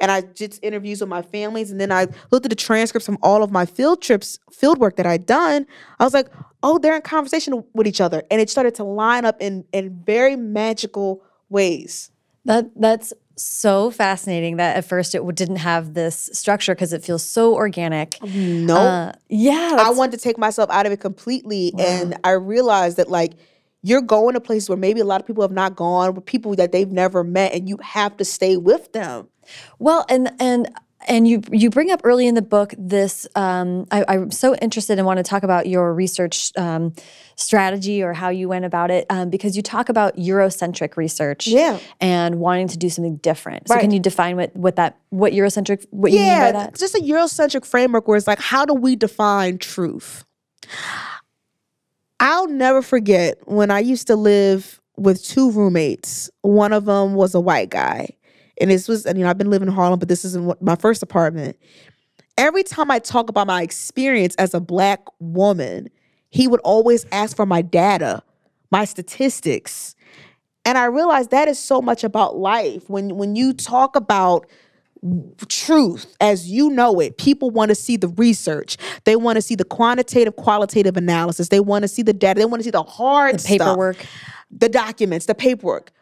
[0.00, 3.18] and I did interviews with my families, and then I looked at the transcripts from
[3.22, 5.64] all of my field trips, field work that I'd done.
[6.00, 6.26] I was like,
[6.64, 10.02] oh, they're in conversation with each other, and it started to line up in in
[10.04, 12.10] very magical ways.
[12.44, 17.22] That that's so fascinating that at first it didn't have this structure because it feels
[17.22, 18.20] so organic.
[18.24, 21.84] No, uh, yeah, I wanted to take myself out of it completely, wow.
[21.86, 23.34] and I realized that like
[23.82, 26.54] you're going to places where maybe a lot of people have not gone, with people
[26.56, 29.28] that they've never met, and you have to stay with them.
[29.78, 30.68] Well, and and
[31.06, 33.26] and you you bring up early in the book this.
[33.34, 36.92] Um, I, am so interested and want to talk about your research um,
[37.36, 41.78] strategy or how you went about it um, because you talk about Eurocentric research, yeah.
[42.00, 43.68] and wanting to do something different.
[43.68, 43.80] So right.
[43.80, 46.78] can you define what what that what Eurocentric what yeah, you mean by that?
[46.78, 50.24] Just a Eurocentric framework where it's like, how do we define truth?
[52.20, 56.30] I'll never forget when I used to live with two roommates.
[56.42, 58.08] One of them was a white guy.
[58.60, 60.52] And this was, and you know, I've been living in Harlem, but this is in
[60.60, 61.56] my first apartment.
[62.36, 65.88] Every time I talk about my experience as a black woman,
[66.30, 68.22] he would always ask for my data,
[68.70, 69.94] my statistics.
[70.64, 72.90] And I realized that is so much about life.
[72.90, 74.46] When when you talk about
[75.48, 77.18] truth as you know it.
[77.18, 78.76] People want to see the research.
[79.04, 81.48] They want to see the quantitative, qualitative analysis.
[81.48, 82.40] They want to see the data.
[82.40, 84.10] They want to see the hard the paperwork, stuff,
[84.50, 85.92] the documents, the paperwork.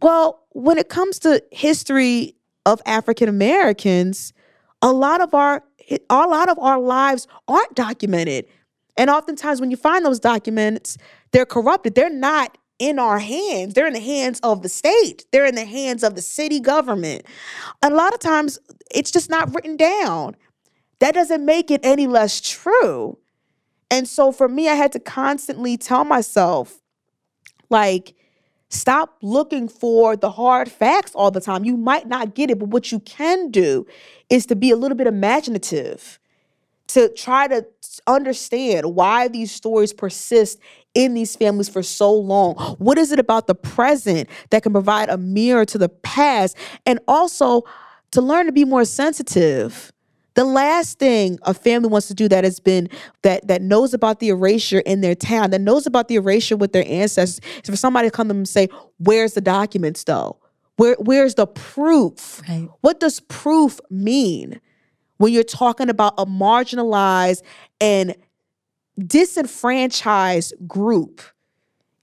[0.00, 2.36] Well, when it comes to history
[2.66, 4.32] of African Americans,
[4.82, 5.64] a lot of our
[6.10, 8.46] a lot of our lives aren't documented.
[8.96, 10.98] And oftentimes when you find those documents,
[11.32, 11.94] they're corrupted.
[11.94, 13.74] They're not in our hands.
[13.74, 15.26] They're in the hands of the state.
[15.32, 17.26] They're in the hands of the city government.
[17.82, 18.58] A lot of times
[18.90, 20.36] it's just not written down.
[21.00, 23.18] That doesn't make it any less true.
[23.90, 26.80] And so for me, I had to constantly tell myself,
[27.70, 28.14] like,
[28.68, 31.64] stop looking for the hard facts all the time.
[31.64, 33.86] You might not get it, but what you can do
[34.28, 36.18] is to be a little bit imaginative,
[36.88, 37.66] to try to
[38.06, 40.58] understand why these stories persist
[40.94, 42.54] in these families for so long?
[42.78, 46.56] What is it about the present that can provide a mirror to the past?
[46.86, 47.62] And also
[48.12, 49.92] to learn to be more sensitive.
[50.34, 52.88] The last thing a family wants to do that has been
[53.22, 56.72] that that knows about the erasure in their town, that knows about the erasure with
[56.72, 58.68] their ancestors, is for somebody to come to them and say,
[58.98, 60.38] "Where's the documents, though?
[60.76, 62.40] Where where's the proof?
[62.48, 62.68] Right.
[62.82, 64.60] What does proof mean?
[65.18, 67.42] When you're talking about a marginalized
[67.80, 68.16] and
[68.98, 71.20] disenfranchised group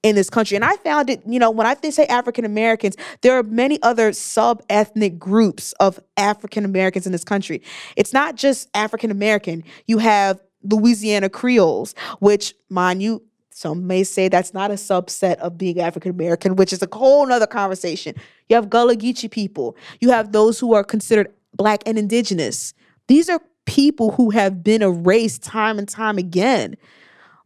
[0.03, 0.55] in this country.
[0.55, 4.13] And I found it, you know, when I say African Americans, there are many other
[4.13, 7.63] sub ethnic groups of African Americans in this country.
[7.95, 9.63] It's not just African American.
[9.87, 15.57] You have Louisiana Creoles, which, mind you, some may say that's not a subset of
[15.57, 18.13] being African American, which is a whole nother conversation.
[18.47, 19.75] You have Gullah Geechee people.
[20.01, 22.73] You have those who are considered black and indigenous.
[23.07, 26.75] These are people who have been erased time and time again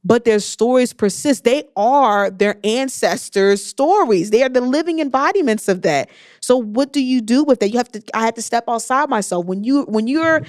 [0.04, 1.44] but their stories persist.
[1.44, 4.30] They are their ancestors' stories.
[4.30, 6.10] They are the living embodiments of that.
[6.42, 7.70] So what do you do with that?
[7.70, 9.46] You have to I have to step outside myself.
[9.46, 10.42] When you when you're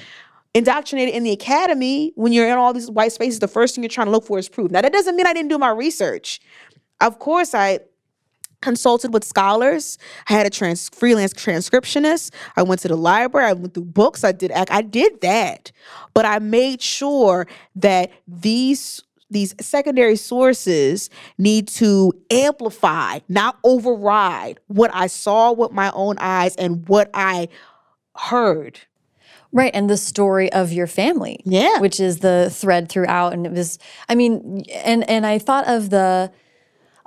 [0.54, 3.88] indoctrinated in the academy, when you're in all these white spaces, the first thing you're
[3.88, 4.70] trying to look for is proof.
[4.70, 6.40] Now that doesn't mean I didn't do my research.
[7.00, 7.80] Of course I
[8.62, 9.98] consulted with scholars.
[10.28, 12.32] I had a trans freelance transcriptionist.
[12.56, 13.48] I went to the library.
[13.48, 14.24] I went through books.
[14.24, 15.72] I did I did that.
[16.14, 17.46] But I made sure
[17.76, 21.08] that these these secondary sources
[21.38, 27.48] need to amplify, not override what I saw with my own eyes and what I
[28.16, 28.80] heard.
[29.52, 31.40] Right, and the story of your family.
[31.44, 31.80] Yeah.
[31.80, 33.32] Which is the thread throughout.
[33.32, 36.30] And it was, I mean, and and I thought of the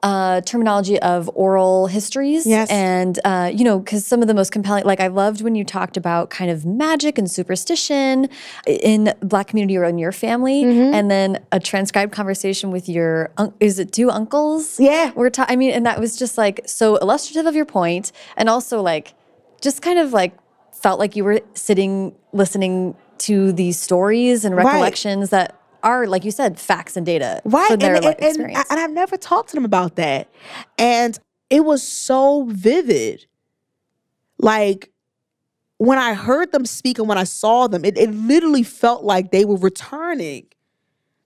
[0.03, 2.45] uh, terminology of oral histories.
[2.45, 2.69] Yes.
[2.69, 5.63] And, uh, you know, because some of the most compelling, like I loved when you
[5.63, 8.27] talked about kind of magic and superstition
[8.67, 10.63] in Black community or in your family.
[10.65, 10.93] Mm-hmm.
[10.93, 14.79] And then a transcribed conversation with your, un- is it two uncles?
[14.79, 15.11] Yeah.
[15.15, 18.49] We're ta- I mean, and that was just like so illustrative of your point and
[18.49, 19.13] also like
[19.61, 20.33] just kind of like
[20.73, 24.65] felt like you were sitting listening to these stories and Right.
[24.65, 28.25] recollections that are, like you said, facts and data right for their and, and, and,
[28.25, 28.65] experience.
[28.69, 30.29] and i've never talked to them about that.
[30.77, 31.17] And
[31.49, 33.25] it was so vivid.
[34.39, 34.91] Like
[35.77, 39.31] when i heard them speak and when i saw them it, it literally felt like
[39.31, 40.45] they were returning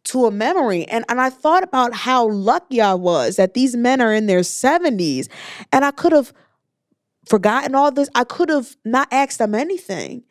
[0.05, 0.85] to a memory.
[0.85, 4.41] And, and i thought about how lucky i was that these men are in their
[4.41, 5.27] 70s
[5.71, 6.33] and i could have
[7.27, 8.09] forgotten all this.
[8.15, 10.23] I could have not asked them anything.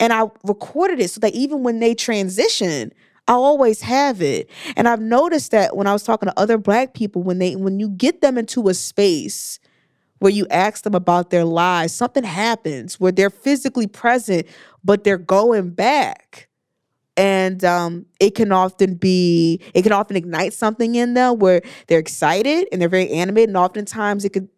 [0.00, 2.92] And i recorded it so that even when they transition
[3.28, 4.50] I always have it.
[4.74, 7.78] And I've noticed that when I was talking to other black people, when they when
[7.78, 9.60] you get them into a space
[10.18, 14.46] where you ask them about their lives, something happens where they're physically present,
[14.82, 16.48] but they're going back.
[17.16, 21.98] And um, it can often be, it can often ignite something in them where they're
[21.98, 23.50] excited and they're very animated.
[23.50, 24.48] And oftentimes it could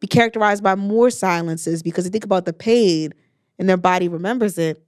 [0.00, 3.12] be characterized by more silences because they think about the pain
[3.58, 4.84] and their body remembers it.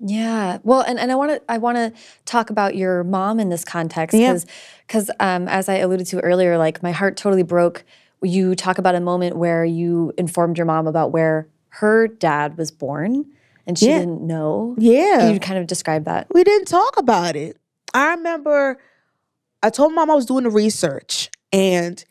[0.00, 0.58] Yeah.
[0.62, 1.92] Well, and, and I want to I want to
[2.24, 4.32] talk about your mom in this context Yeah.
[4.32, 4.46] because
[4.86, 7.84] because um, as I alluded to earlier, like my heart totally broke.
[8.22, 12.70] You talk about a moment where you informed your mom about where her dad was
[12.70, 13.26] born,
[13.66, 13.98] and she Yeah.
[13.98, 14.74] didn't know.
[14.78, 15.18] Yeah.
[15.20, 16.28] Can you kind of describe that?
[16.32, 17.58] we didn't talk about it.
[17.92, 18.78] I remember
[19.62, 22.02] I told mom I was doing the research and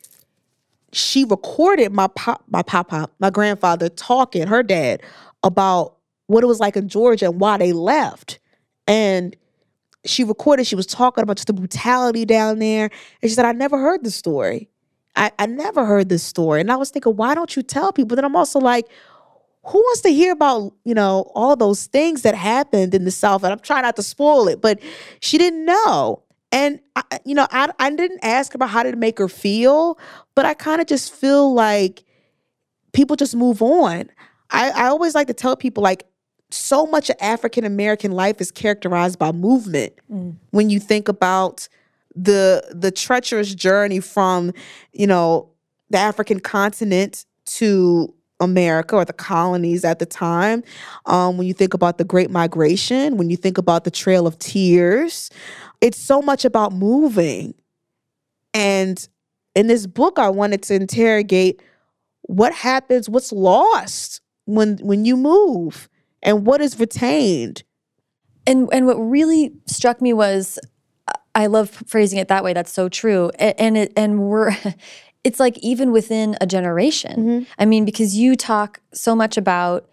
[0.92, 5.02] she recorded my pop my pop pop, my grandfather talking, her dad,
[5.42, 5.93] about
[6.26, 8.38] what it was like in Georgia and why they left.
[8.86, 9.36] And
[10.04, 12.90] she recorded, she was talking about just the brutality down there.
[13.22, 14.68] And she said, I never heard the story.
[15.16, 16.60] I, I never heard this story.
[16.60, 18.16] And I was thinking, why don't you tell people?
[18.16, 18.88] Then I'm also like,
[19.66, 23.42] who wants to hear about you know all those things that happened in the south
[23.42, 24.78] and i'm trying not to spoil it but
[25.20, 26.22] she didn't know
[26.52, 29.98] and I, you know I, I didn't ask about how to make her feel
[30.34, 32.04] but i kind of just feel like
[32.92, 34.10] people just move on
[34.50, 36.06] I, I always like to tell people like
[36.54, 39.92] so much of african american life is characterized by movement
[40.50, 41.68] when you think about
[42.14, 44.52] the the treacherous journey from
[44.92, 45.48] you know
[45.90, 50.62] the african continent to America or the colonies at the time.
[51.06, 54.38] Um, when you think about the Great Migration, when you think about the Trail of
[54.38, 55.30] Tears,
[55.80, 57.54] it's so much about moving.
[58.52, 59.06] And
[59.54, 61.62] in this book, I wanted to interrogate
[62.22, 65.88] what happens, what's lost when when you move,
[66.24, 67.62] and what is retained.
[68.46, 70.58] And and what really struck me was,
[71.34, 72.52] I love phrasing it that way.
[72.52, 73.30] That's so true.
[73.38, 74.54] A- And it and we're,
[75.24, 77.16] it's like even within a generation.
[77.16, 77.44] Mm-hmm.
[77.58, 79.88] I mean, because you talk so much about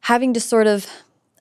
[0.00, 0.86] having to sort of,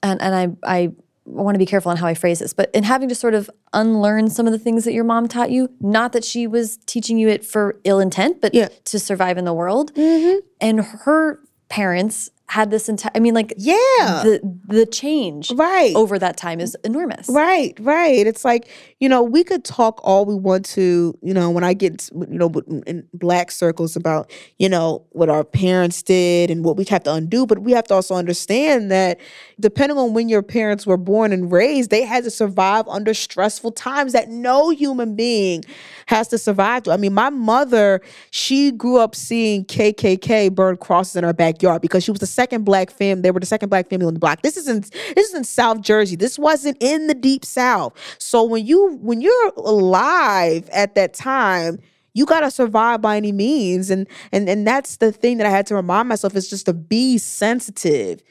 [0.04, 0.92] and and I I
[1.26, 3.50] want to be careful on how I phrase this, but in having to sort of
[3.74, 5.70] unlearn some of the things that your mom taught you.
[5.82, 8.70] Not that she was teaching you it for ill intent, but Yeah.
[8.86, 9.94] to survive in the world.
[9.94, 10.40] Mm-hmm.
[10.62, 11.40] And her
[11.70, 13.76] parents had this entire I mean like Yeah.
[14.24, 15.94] the the change right.
[15.96, 17.28] over that time is enormous.
[17.30, 18.26] Right, right.
[18.26, 18.70] It's like,
[19.00, 22.26] you know, we could talk all we want to, you know, when I get, you
[22.38, 22.50] know,
[22.86, 27.14] in black circles about, you know, what our parents did and what we have to
[27.14, 29.20] undo, but we have to also understand that
[29.60, 33.72] depending on when your parents were born and raised, they had to survive under stressful
[33.74, 35.64] times that no human being
[36.06, 36.94] has to survive through.
[36.94, 42.04] I mean, my mother, she grew up seeing KKK burn crosses in her backyard because
[42.04, 43.24] she was the second black family.
[43.24, 44.44] They were the second black family on the block.
[44.44, 46.16] This isn't this is in South Jersey.
[46.16, 47.94] This wasn't in the deep South.
[48.20, 51.80] So when you when you're alive at that time,
[52.14, 53.90] you gotta survive by any means.
[53.90, 56.74] And and and that's the thing that I had to remind myself is just to
[56.74, 58.22] be sensitive.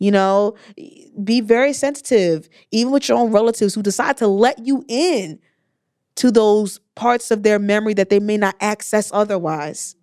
[0.00, 0.56] You know,
[1.22, 5.38] be very sensitive, even with your own relatives who decide to let you in
[6.16, 9.94] to those parts of their memory that they may not access otherwise.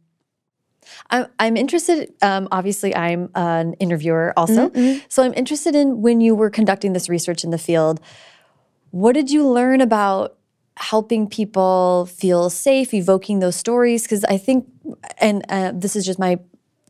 [1.09, 2.13] I'm, I'm interested.
[2.21, 5.05] Um, obviously, I'm an interviewer also, Mm-hmm.
[5.09, 7.99] so I'm interested in when you were conducting this research in the field.
[8.91, 10.37] What did you learn about
[10.77, 14.03] helping people feel safe, evoking those stories?
[14.03, 14.67] Because I think,
[15.19, 16.39] and uh, this is just my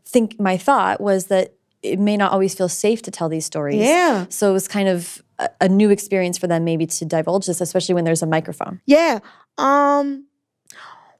[0.05, 3.77] think, my thought was that it may not always feel safe to tell these stories.
[3.81, 4.25] Yeah.
[4.29, 7.61] So it was kind of a, a new experience for them, maybe to divulge this,
[7.61, 8.81] especially when there's a microphone.
[8.85, 9.19] Yeah.
[9.57, 10.25] Um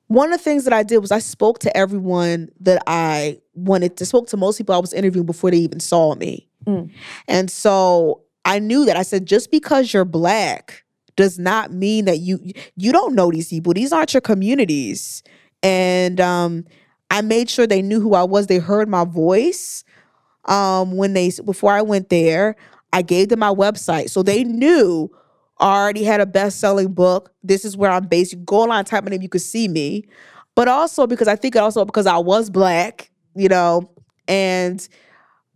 [0.10, 3.95] one of the things that I did was I spoke to everyone that I wanted
[3.97, 6.47] to spoke to most people I was interviewing before they even saw me.
[6.66, 6.89] Mm.
[7.28, 10.84] And so I knew that I said just because you're black
[11.16, 12.39] does not mean that you
[12.76, 13.72] you don't know these people.
[13.74, 15.22] These aren't your communities.
[15.62, 16.66] And um
[17.12, 18.47] I made sure they knew who I was.
[18.47, 19.84] They heard my voice.
[20.45, 22.55] Um when they before I went there,
[22.91, 24.10] I gave them my website.
[24.10, 25.12] So they knew
[25.62, 27.34] already had a best-selling book.
[27.43, 28.34] This is where I'm based.
[28.34, 30.05] You go online, type my name, you could see me.
[30.55, 33.89] But also because I think it also because I was black, you know,
[34.28, 34.88] and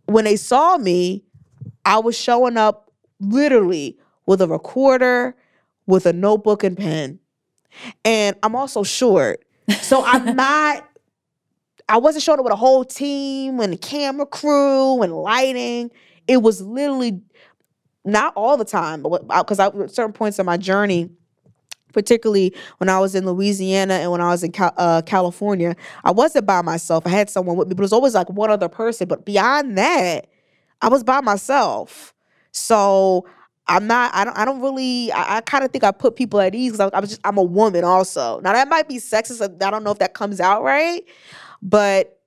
[0.06, 1.24] when they saw me,
[1.84, 2.90] I was showing up
[3.20, 5.36] literally with a recorder,
[5.86, 7.18] with a notebook and pen.
[8.04, 9.44] And I'm also short.
[9.82, 10.88] So I'm not
[11.88, 15.90] I wasn't showing up with a whole team and a camera crew and lighting.
[16.26, 17.20] It was literally
[18.04, 21.10] not all the time, but because at certain points in my journey,
[21.92, 26.10] particularly when I was in Louisiana and when I was in Cal- uh, California, I
[26.10, 27.06] wasn't by myself.
[27.06, 29.08] I had someone with me, but it was always like one other person.
[29.08, 30.26] But beyond that,
[30.82, 32.12] I was by myself.
[32.52, 33.26] So
[33.66, 34.14] I'm not.
[34.14, 34.36] I don't.
[34.36, 35.10] I don't really.
[35.12, 37.22] I, I kind of think I put people at ease because I, I was just.
[37.24, 38.40] I'm a woman also.
[38.40, 39.42] Now that might be sexist.
[39.62, 41.02] I don't know if that comes out right,
[41.62, 42.20] but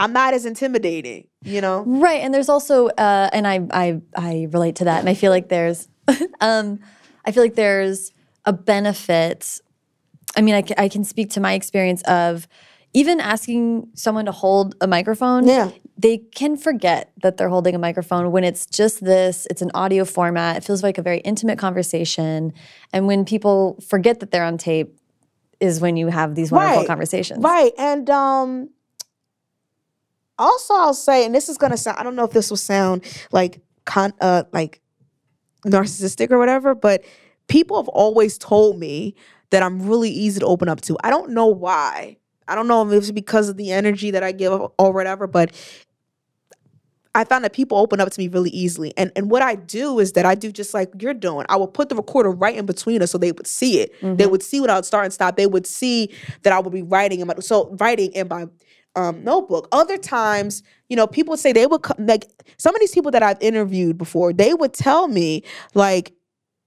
[0.00, 1.28] I'm not as intimidating.
[1.44, 1.84] You know.
[1.86, 5.30] Right, and there's also, uh, and I, I, I relate to that, and I feel
[5.30, 5.88] like there's,
[6.40, 6.80] um,
[7.24, 8.12] I feel like there's
[8.44, 9.60] a benefit.
[10.36, 12.48] I mean, I, I can speak to my experience of
[12.92, 15.46] even asking someone to hold a microphone.
[15.46, 15.70] Yeah.
[15.96, 19.46] they can forget that they're holding a microphone when it's just this.
[19.50, 20.56] It's an audio format.
[20.56, 22.52] It feels like a very intimate conversation,
[22.92, 24.96] and when people forget that they're on tape,
[25.60, 27.44] is when you have these wonderful Right, conversations.
[27.44, 27.72] Right.
[27.78, 28.70] And um
[30.40, 33.04] also I'll say, and this is gonna sound I don't know if this will sound
[33.30, 34.80] like con uh like
[35.64, 37.04] narcissistic or whatever, but
[37.48, 39.14] people have always told me
[39.50, 40.96] that I'm really easy to open up to.
[41.04, 42.16] I don't know why.
[42.48, 45.52] I don't know if it's because of the energy that I give or whatever, but
[47.14, 48.92] I found that people open up to me really easily.
[48.96, 51.44] And and what I do is that I do just like you're doing.
[51.48, 53.92] I will put the recorder right in between us so they would see it.
[54.16, 55.36] They would see when I would start and stop.
[55.36, 56.10] They would see
[56.42, 58.46] that I would be writing in my so writing in my
[58.96, 59.68] um, notebook.
[59.72, 62.26] Other times, you know, people say they would come like
[62.56, 66.12] some of these people that I've interviewed before, they would tell me like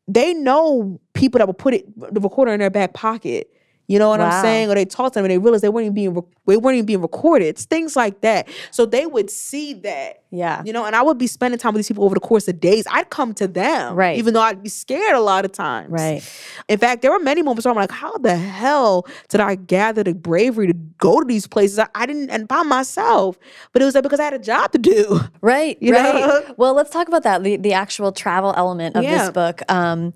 [0.07, 3.49] they know people that would put it the recorder in their back pocket.
[3.93, 4.29] You know what Wow.
[4.31, 4.71] I'm saying?
[4.71, 6.75] Or they talked to them and they realized they weren't even being re- they weren't
[6.77, 7.45] even being recorded.
[7.45, 8.47] It's things like that.
[8.71, 10.23] So they would see that.
[10.31, 10.63] Yeah.
[10.65, 12.59] You know, and I would be spending time with these people over the course of
[12.59, 12.85] days.
[12.89, 13.93] I'd come to them.
[13.95, 14.17] Right.
[14.17, 15.91] Even though I'd be scared a lot of times.
[15.91, 16.23] Right.
[16.67, 20.03] In fact, there were many moments where I'm like, how the hell did I gather
[20.03, 21.77] the bravery to go to these places?
[21.77, 23.37] I, I didn't and by myself.
[23.73, 25.19] But it was like because I had a job to do.
[25.41, 26.15] Right, You right.
[26.15, 26.55] know?
[26.57, 29.19] Well, let's talk about that the, the actual travel element of Yeah.
[29.25, 29.61] this book.
[29.71, 30.13] Um,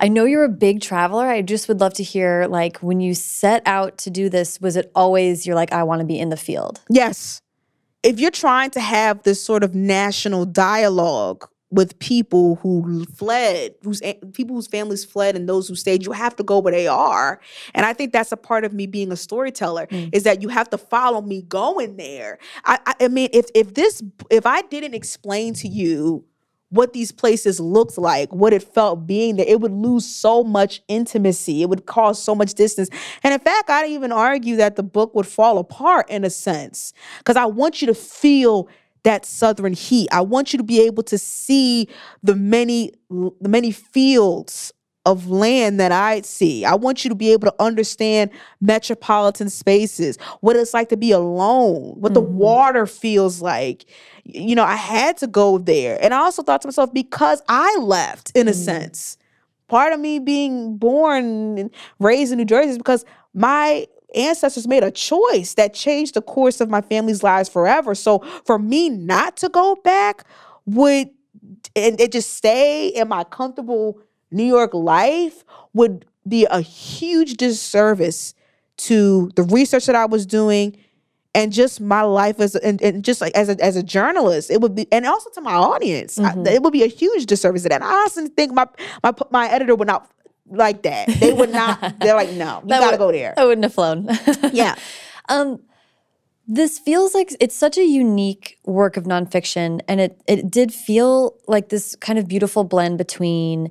[0.00, 1.26] I know you're a big traveler.
[1.26, 4.76] I just would love to hear, like, when you set out to do this, was
[4.76, 6.80] it always you're like, I want to be in the field?
[6.88, 7.42] Yes.
[8.02, 14.02] If you're trying to have this sort of national dialogue with people who fled, whose
[14.32, 17.40] people whose families fled and those who stayed, you have to go where they are.
[17.74, 20.08] And I think that's a part of me being a storyteller mm.
[20.12, 22.38] is that you have to follow me going there.
[22.64, 26.24] I, I, I mean, if if this if I didn't explain to you
[26.70, 30.82] what these places looked like, what it felt being there, it would lose so much
[30.88, 31.62] intimacy.
[31.62, 32.88] It would cause so much distance.
[33.22, 36.92] And in fact, I'd even argue that the book would fall apart in a sense
[37.18, 38.68] because I want you to feel
[39.02, 40.08] that southern heat.
[40.12, 41.88] I want you to be able to see
[42.22, 44.72] the many the many fields
[45.10, 46.64] of land that I see.
[46.64, 48.30] I want you to be able to understand
[48.60, 52.30] metropolitan spaces, what it's like to be alone, what the Mhm.
[52.32, 53.84] water feels like.
[54.24, 55.98] You know, I had to go there.
[56.02, 58.64] And I also thought to myself, because I left, in a Mhm.
[58.64, 59.16] sense,
[59.68, 63.04] part of me being born and raised in New Jersey is because
[63.34, 67.94] my ancestors made a choice that changed the course of my family's lives forever.
[67.94, 70.24] So for me not to go back
[70.66, 71.10] would
[71.76, 73.98] and, it just stay in my comfortable
[74.30, 78.34] New York life would be a huge disservice
[78.78, 80.76] to the research that I was doing
[81.34, 84.50] and just my life as a- and, and just like as a as a journalist
[84.50, 86.46] it would be and also to my audience I- Mhm.
[86.48, 87.82] it would be a huge disservice to that.
[87.82, 88.66] I honestly think my
[89.02, 90.10] my my editor would not
[90.50, 91.06] like that.
[91.20, 91.78] They would not.
[92.00, 93.34] They're like, no, you That gotta would- go there.
[93.36, 94.08] I wouldn't have flown.
[94.52, 94.74] Yeah.
[95.28, 95.60] Um,
[96.48, 101.36] this feels like it's such a unique work of nonfiction, and it it did feel
[101.46, 103.70] like this kind of beautiful blend between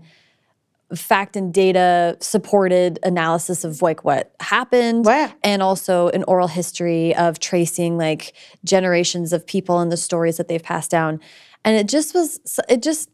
[0.96, 5.32] fact and data supported analysis of like what happened Wow.
[5.44, 8.34] and also an oral history of tracing like
[8.64, 11.20] generations of people and the stories that they've passed down
[11.64, 13.10] and it just was it just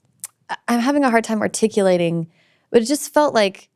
[0.68, 2.28] i'm having a hard time articulating
[2.72, 3.70] but it just felt like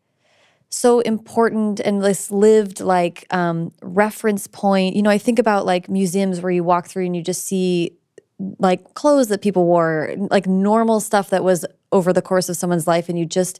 [0.70, 5.90] so important and this lived like um, reference point you know i think about like
[5.90, 7.92] museums where you walk through and you just see
[8.60, 12.88] like clothes that people wore like normal stuff that was over the course of someone's
[12.88, 13.60] life and you just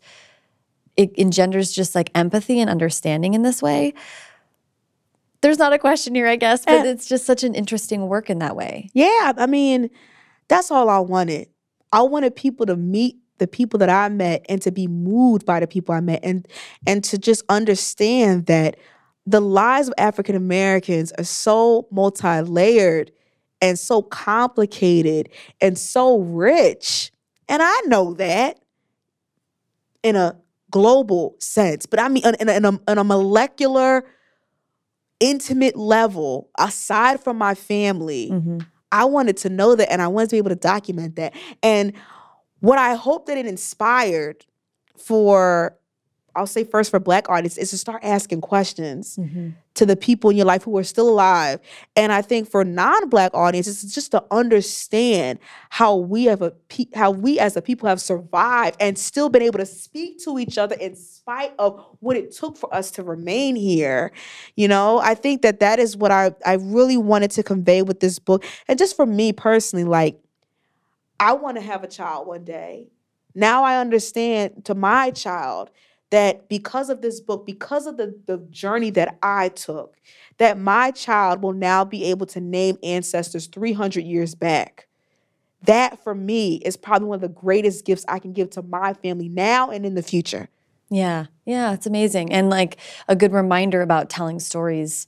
[1.00, 3.94] it engenders just like empathy and understanding in this way
[5.42, 6.90] there's not a question here i guess but Eh.
[6.92, 9.90] it's just such an interesting work in that way Yeah, I mean,
[10.50, 11.48] that's all I wanted.
[11.94, 15.60] I wanted people to meet the people that I met and to be moved by
[15.60, 16.46] the people I met and
[16.86, 18.76] and to just understand that
[19.26, 23.12] the lives of African Americans are so multi-layered
[23.62, 25.30] and so complicated
[25.62, 27.12] and so rich.
[27.48, 28.60] And I know that
[30.04, 30.36] in a
[30.72, 34.06] global sense, but I mean in a, in a, in a molecular
[35.20, 38.66] intimate level aside from my family Mhm.
[38.92, 41.34] I wanted to know that and I wanted to be able to document that.
[41.62, 41.94] And
[42.60, 44.46] what I hope that it inspired
[44.98, 45.78] for,
[46.36, 49.54] I'll say first for Black artists, is to start asking questions Mhm.
[49.76, 51.60] to the people in your life who are still alive.
[51.96, 56.88] And I think for non-Black audiences, it's just to understand how we have a pe-
[56.94, 60.58] how we as a people have survived and still been able to speak to each
[60.58, 64.12] other in spite of what it took for us to remain here.
[64.56, 68.00] You know, I think that that is what I I really wanted to convey with
[68.00, 68.44] this book.
[68.68, 70.20] And just for me personally, like
[71.20, 72.88] I want to have a child one day.
[73.36, 75.70] Now I understand to my child
[76.10, 79.96] that because of this book, because of the, the journey that I took,
[80.38, 84.88] that my child will now be able to name ancestors 300 years back.
[85.64, 88.94] That for me is probably one of the greatest gifts I can give to my
[88.94, 90.50] family now and in the future.
[90.90, 92.32] Yeah, yeah, it's amazing.
[92.32, 95.08] And like a good reminder about telling stories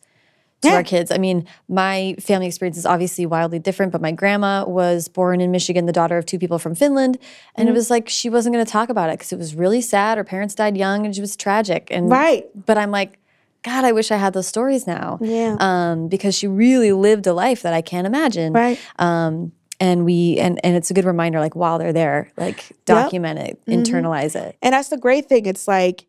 [0.62, 0.76] to Yeah.
[0.76, 1.12] our kids.
[1.12, 5.50] I mean, my family experience is obviously wildly different, but my grandma was born in
[5.52, 7.18] Michigan, the daughter of two people from Finland.
[7.56, 7.76] And Mm-hmm.
[7.76, 10.18] it was like she wasn't going to talk about it because it was really sad.
[10.18, 11.88] Her parents died young and it was tragic.
[11.92, 12.46] And Right.
[12.68, 13.18] but I'm like,
[13.64, 15.20] God, I wish I had those stories now.
[15.22, 15.56] Yeah.
[15.60, 18.54] Um, because she really lived a life that I can't imagine.
[18.54, 18.80] Right.
[19.00, 23.40] Um, and we and and it's a good reminder, like while they're there, like document
[23.40, 23.82] it, Mm-hmm.
[23.82, 24.56] internalize it.
[24.62, 25.48] And that's the great thing.
[25.48, 26.06] It's like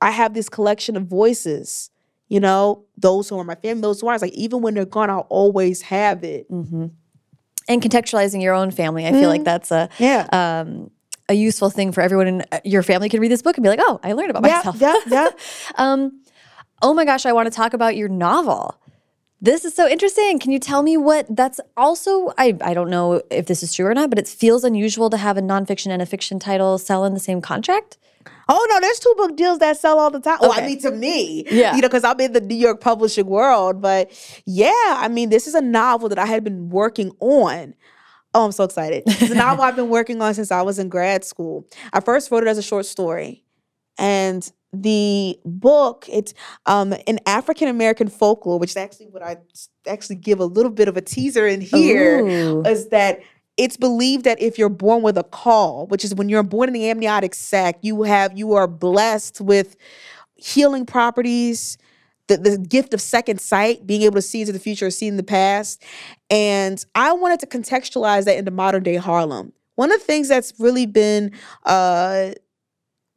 [0.00, 1.90] I have this collection of voices,
[2.28, 4.22] you know, those who are my family, those who aren't.
[4.22, 6.50] It's like even when they're gone, I'll always have it.
[6.50, 6.90] Mm.
[7.68, 9.06] and contextualizing your own family.
[9.06, 10.26] I feel like that's a Yeah.
[10.32, 10.90] um,
[11.30, 13.70] a useful thing for everyone in uh, your family can read this book and be
[13.70, 14.76] like, oh, I learned about Yeah, myself.
[14.80, 15.30] yeah, yeah.
[15.76, 16.20] um,
[16.82, 18.78] oh my gosh, I want to talk about your novel.
[19.40, 20.38] This is so interesting.
[20.38, 22.32] Can you tell me what that's also?
[22.38, 25.16] I, I don't know if this is true or not, but it feels unusual to
[25.16, 27.96] have a nonfiction and a fiction title sell in the same contract.
[28.48, 30.38] Oh no, there's two book deals that sell all the time.
[30.40, 31.74] Well, I mean to me, Yeah.
[31.74, 33.80] you know, because I'm in the New York publishing world.
[33.80, 34.10] But
[34.46, 37.74] yeah, I mean, this is a novel that I had been working on.
[38.36, 39.04] Oh, I'm so excited!
[39.06, 41.66] It's a novel I've been working on since I was in grad school.
[41.92, 43.44] I first wrote it as a short story,
[43.96, 46.34] and the book it's
[46.66, 49.36] um in African American folklore, which is actually what i
[49.86, 52.62] actually give a little bit of a teaser in here Ooh.
[52.66, 53.20] is that
[53.56, 56.72] it's believed that if you're born with a caul, which is when you're born in
[56.72, 59.76] the amniotic sac, you have you are blessed with
[60.34, 61.78] healing properties,
[62.26, 65.06] the, the gift of second sight, being able to see into the future or see
[65.06, 65.82] in the past.
[66.30, 69.52] And I wanted to contextualize that into modern day Harlem.
[69.76, 71.32] One of the things that's really been
[71.64, 72.30] uh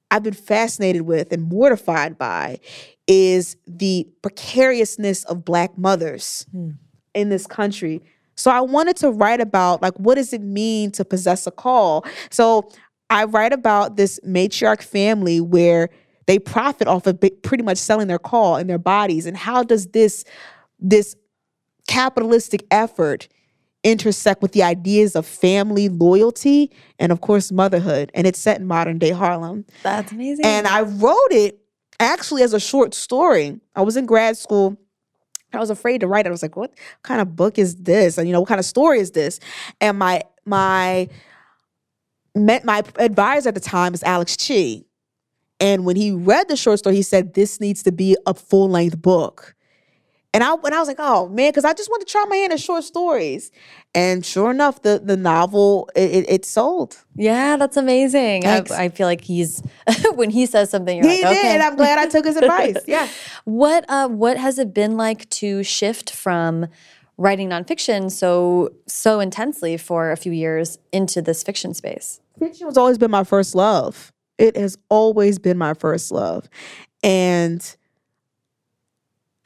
[0.09, 2.59] I've been fascinated with and mortified by
[3.07, 6.71] is the precariousness of black mothers Hmm.
[7.13, 8.01] in this country
[8.37, 12.05] So I wanted to write about like what does it mean to possess a caul?
[12.29, 12.69] So
[13.09, 15.89] I write about this matriarch family where
[16.27, 19.87] they profit off of pretty much selling their caul and their bodies and how does
[19.87, 20.23] this
[20.79, 21.15] this
[21.87, 23.27] capitalistic effort
[23.83, 26.69] intersect with the ideas of family loyalty
[26.99, 29.65] and of course motherhood and it's set in modern day Harlem.
[29.83, 30.45] That's amazing.
[30.45, 31.59] And I wrote it
[31.99, 33.59] actually as a short story.
[33.75, 34.77] I was in grad school
[35.53, 36.29] I was afraid to write it.
[36.29, 36.73] I was like, what
[37.03, 38.17] kind of book is this?
[38.17, 39.39] And you know, what kind of story is this?
[39.79, 41.09] And my my
[42.35, 44.85] my advisor at the time is Alex Chee.
[45.59, 48.69] And when he read the short story, he said, This needs to be a full
[48.69, 49.55] length book.
[50.37, 52.35] And I and I was like, oh man, because I just want to try my
[52.35, 53.49] hand at short stories.
[53.95, 57.03] And sure enough, the the novel it, it, it sold.
[57.15, 58.45] Yeah, that's amazing.
[58.45, 59.63] I, I, feel like he's
[60.13, 61.55] when he says something, you're he like, did.
[61.55, 61.59] Okay.
[61.59, 62.75] I'm glad I took his advice.
[62.85, 63.07] Yeah.
[63.45, 66.67] What uh, what has it been like to shift from
[67.17, 72.21] writing nonfiction so so intensely for a few years into this fiction space?
[72.37, 74.13] Fiction has always been my first love.
[74.37, 76.47] It has always been my first love,
[77.01, 77.75] and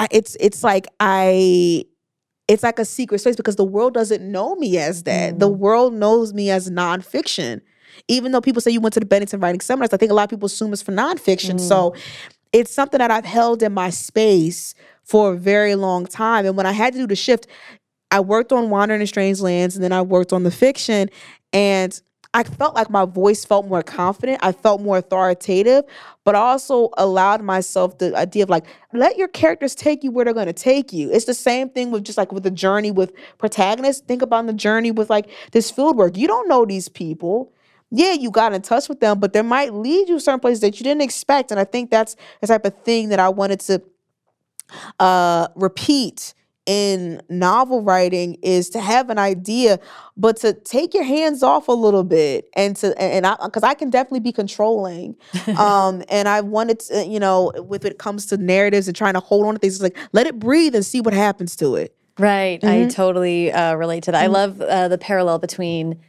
[0.02, 1.86] I, it's it's like I
[2.47, 5.36] it's like a secret space because the world doesn't know me as that.
[5.36, 5.39] Mm.
[5.39, 7.62] The world knows me as nonfiction.
[8.08, 10.24] Even though people say you went to the Bennington Writing Seminars, I think a lot
[10.24, 11.56] of people assume it's for nonfiction.
[11.56, 11.60] Mm.
[11.60, 11.93] So
[12.52, 14.74] it's something that I've held in my space
[15.04, 16.47] for a very long time.
[16.47, 17.45] And when I had to do the shift,
[18.10, 21.12] I worked on Wandering in Strange Lands and then I worked on the fiction.
[21.54, 22.02] And
[22.34, 24.39] I felt like my voice felt more confident.
[24.41, 25.84] I felt more authoritative,
[26.23, 30.23] but I also allowed myself the idea of like, let your characters take you where
[30.23, 31.11] they're going to take you.
[31.11, 34.01] It's the same thing with just like with the journey with protagonists.
[34.07, 36.15] Think about the journey with like this field work.
[36.15, 37.51] You don't know these people.
[37.89, 40.79] Yeah, you got in touch with them, but they might lead you certain places that
[40.79, 41.51] you didn't expect.
[41.51, 43.82] And I think that's the type of thing that I wanted to
[45.01, 46.34] uh, repeat
[46.66, 49.80] in novel writing is to have an idea
[50.16, 53.74] but to take your hands off a little bit and to and I because I
[53.74, 55.16] can definitely be controlling
[55.57, 59.20] um and I wanted to you know with it comes to narratives and trying to
[59.20, 62.62] hold on to things like let it breathe and see what happens to it right
[62.62, 62.86] mm-hmm.
[62.86, 64.36] I totally uh, relate to that mm-hmm.
[64.36, 65.99] I love uh, the parallel between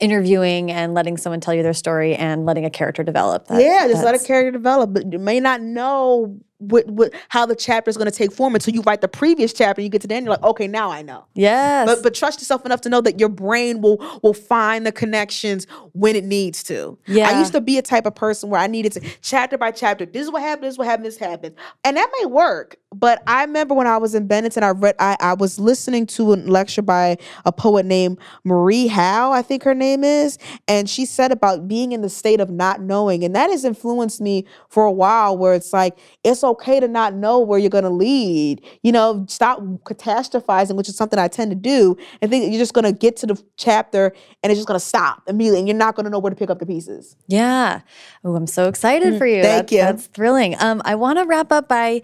[0.00, 3.88] interviewing and letting someone tell you their story and letting a character develop that, yeah
[3.88, 6.38] just let a character develop but you may not know
[6.70, 9.52] what, what, how the chapter is going to take form until you write the previous
[9.52, 11.24] chapter and you get to the end you're like okay now i know.
[11.34, 11.86] Yes.
[11.86, 15.66] But but trust yourself enough to know that your brain will will find the connections
[15.92, 16.98] when it needs to.
[17.06, 17.28] Yeah.
[17.28, 20.06] i used to be a type of person where i needed to chapter by chapter
[20.06, 21.56] this is what happened this is what happened this happened.
[21.84, 25.16] And that may work but i remember when i was in Bennington i read i,
[25.20, 29.74] I was listening to a lecture by a poet named marie howe i think her
[29.74, 30.38] name is
[30.68, 34.20] and she said about being in the state of not knowing and that has influenced
[34.20, 37.84] me for a while where it's like it's okay to not know where you're going
[37.84, 38.64] to lead.
[38.82, 42.74] You know, stop catastrophizing, which is something I tend to do, and think you're just
[42.74, 45.76] going to get to the chapter and it's just going to stop immediately, and you're
[45.76, 47.16] not going to know where to pick up the pieces.
[47.26, 47.80] Yeah.
[48.24, 49.42] Oh, I'm so excited mm, for you.
[49.42, 49.78] Thank that's, you.
[49.78, 50.56] That's thrilling.
[50.58, 52.02] Um, I want to wrap up by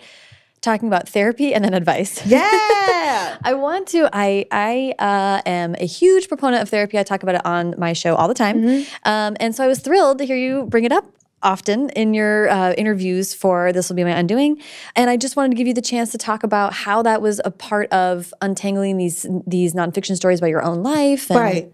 [0.60, 2.20] talking about therapy and then advice.
[2.30, 3.38] Yeah.
[3.42, 6.98] I want to I I uh, am a huge proponent of therapy.
[6.98, 8.60] I talk about it on my show all the time.
[8.60, 9.08] Mm-hmm.
[9.08, 11.06] Um, and so I was thrilled to hear you bring it up
[11.42, 14.60] often in your uh, interviews for This Will Be My Undoing.
[14.94, 17.40] And I just wanted to give you the chance to talk about how that was
[17.44, 21.30] a part of untangling these these nonfiction stories about your own life.
[21.30, 21.72] right.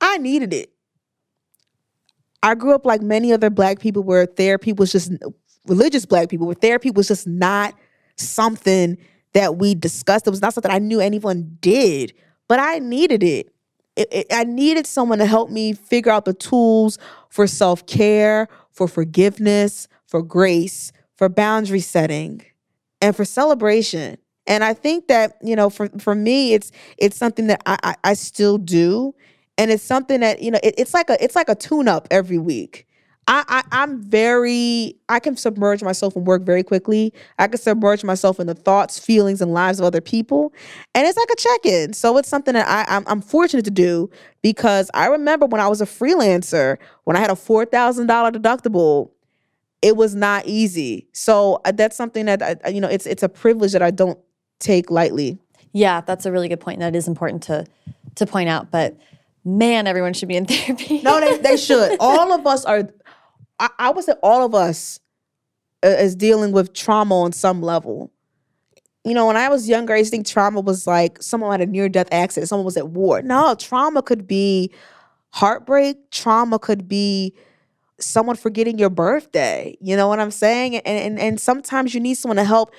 [0.00, 0.72] I needed it.
[2.42, 5.12] I grew up like many other black people where therapy was just
[5.66, 7.74] religious black people, where therapy was just not
[8.28, 8.98] something
[9.32, 10.26] that we discussed.
[10.26, 12.12] It was not something I knew anyone did,
[12.48, 13.52] but I needed it.
[13.96, 16.98] It, it, I needed someone to help me figure out the tools
[17.28, 22.42] for self care, for forgiveness, for grace, for boundary setting,
[23.00, 24.18] and for celebration.
[24.46, 27.94] And I think that, you know, for, for me, it's it's something that I, I,
[28.04, 29.14] I still do.
[29.58, 32.38] And it's something that, you know, it, it's like a it's like a tune-up every
[32.38, 32.86] week.
[33.28, 37.12] I, I I'm very I can submerge myself in work very quickly.
[37.38, 40.52] I can submerge myself in the thoughts, feelings, and lives of other people,
[40.94, 41.92] and it's like a check-in.
[41.92, 44.10] So it's something that I I'm, I'm fortunate to do
[44.42, 48.32] because I remember when I was a freelancer, when I had a four thousand dollar
[48.32, 49.10] deductible,
[49.82, 51.06] it was not easy.
[51.12, 54.18] So uh, that's something that I, you know it's it's a privilege that I don't
[54.58, 55.38] take lightly.
[55.72, 56.80] Yeah, that's a really good point.
[56.80, 57.66] That is important to
[58.16, 58.96] to point out, but
[59.44, 61.02] man, everyone should be in therapy.
[61.02, 61.96] no, they, they should.
[62.00, 62.88] All of us are
[63.58, 65.00] I, I would say all of us
[65.84, 68.12] uh, is dealing with trauma on some level.
[69.04, 71.68] You know, when I was younger, I used to think trauma was like someone had
[71.68, 73.20] a near death accident, someone was at war.
[73.22, 74.72] No, trauma could be
[75.30, 77.34] heartbreak, trauma could be
[77.98, 79.76] someone forgetting your birthday.
[79.80, 80.76] You know what I'm saying?
[80.76, 82.72] And and, and sometimes you need someone to help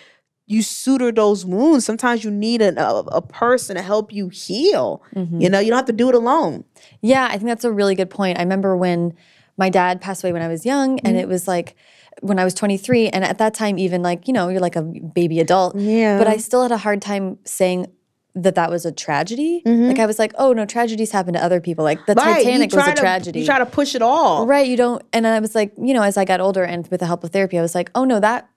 [0.46, 1.86] you suture those wounds.
[1.86, 5.02] Sometimes you need a, a, a person to help you heal.
[5.16, 5.42] Mm-hmm.
[5.42, 6.66] You know, you don't have to do it alone.
[7.02, 8.38] Yeah, I think that's a really good point.
[8.38, 9.14] I remember when
[9.58, 11.76] my dad passed away when I was young, and it was like
[12.22, 14.82] when I was 23, and at that time, even like, you know, you're like a
[14.82, 15.76] baby adult.
[15.76, 16.18] Yeah.
[16.18, 17.88] But I still had a hard time saying
[18.36, 19.62] that that was a tragedy.
[19.66, 21.84] Like I was like, oh no, tragedies happen to other people.
[21.84, 22.28] Like the Mm-hmm.
[22.30, 23.40] Right, Titanic was a to- tragedy.
[23.42, 24.48] You try to push it all.
[24.48, 24.68] Right.
[24.68, 25.04] You don't.
[25.14, 27.30] And I was like, you know, as I got older and with the help of
[27.32, 28.50] therapy, I was like, oh no, that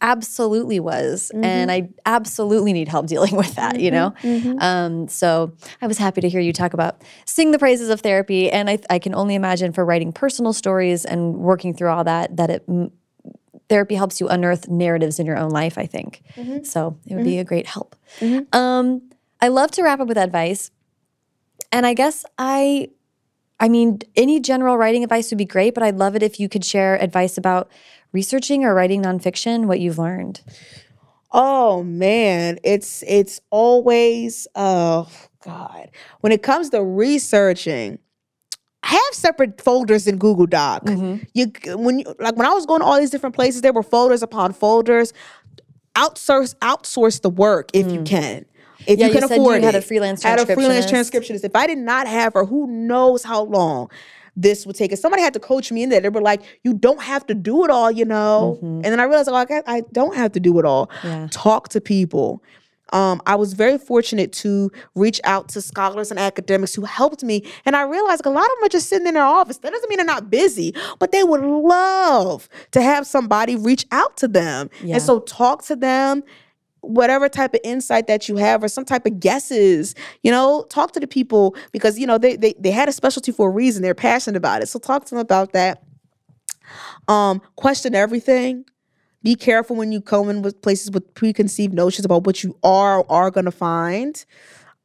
[0.00, 1.30] absolutely was.
[1.34, 1.70] And mm-hmm.
[1.70, 4.28] I absolutely need help dealing with that, you mm-hmm.
[4.28, 4.38] know?
[4.38, 4.58] Mm-hmm.
[4.60, 5.52] Um, so
[5.82, 8.50] I was happy to hear you talk about sing the praises of therapy.
[8.50, 12.36] And I, I can only imagine for writing personal stories and working through all that,
[12.36, 12.68] that it,
[13.68, 16.22] therapy helps you unearth narratives in your own life, I think.
[16.66, 17.96] So it would be a great help.
[18.52, 19.02] Um,
[19.40, 20.70] I love to wrap up with advice.
[21.72, 22.90] And I guess I
[23.58, 26.48] I mean, any general writing advice would be great, but I'd love it if you
[26.48, 27.70] could share advice about
[28.12, 30.40] researching or writing nonfiction, what you've learned.
[31.32, 35.08] Oh man, it's it's always oh
[35.44, 35.90] god.
[36.20, 37.98] When it comes to researching,
[38.84, 40.84] have separate folders in Google Doc.
[40.84, 41.24] Mm-hmm.
[41.34, 43.82] You when you like when I was going to all these different places, there were
[43.82, 45.12] folders upon folders.
[45.94, 48.06] Outsource outsource the work if you mm.
[48.06, 48.44] can.
[48.86, 49.84] If Yeah, you you can you afford had a it.
[49.84, 51.32] freelance Had a freelance transcriptionist.
[51.40, 51.44] transcriptionist.
[51.44, 53.90] If I did not have her, who knows how long
[54.36, 54.92] this would take.
[54.92, 57.34] If somebody had to coach me in there, they were like, "You don't have to
[57.34, 58.58] do it all," you know.
[58.62, 60.90] And then I realized, like, I, I don't have to do it all.
[61.02, 61.28] Yeah.
[61.30, 62.42] Talk to people.
[62.92, 67.42] Um, I was very fortunate to reach out to scholars and academics who helped me,
[67.64, 69.58] and I realized like, a lot of them are just sitting in their office.
[69.58, 74.16] That doesn't mean they're not busy, but they would love to have somebody reach out
[74.18, 74.70] to them.
[74.84, 74.94] Yeah.
[74.94, 76.22] And so, talk to them
[76.86, 80.92] whatever type of insight that you have or some type of guesses you know talk
[80.92, 83.82] to the people because you know they, they they had a specialty for a reason.
[83.82, 84.68] They're passionate about it.
[84.68, 85.82] So talk to them about that.
[87.08, 88.64] Um question everything.
[89.22, 92.98] Be careful when you come in with places with preconceived notions about what you are
[92.98, 94.24] or are going to find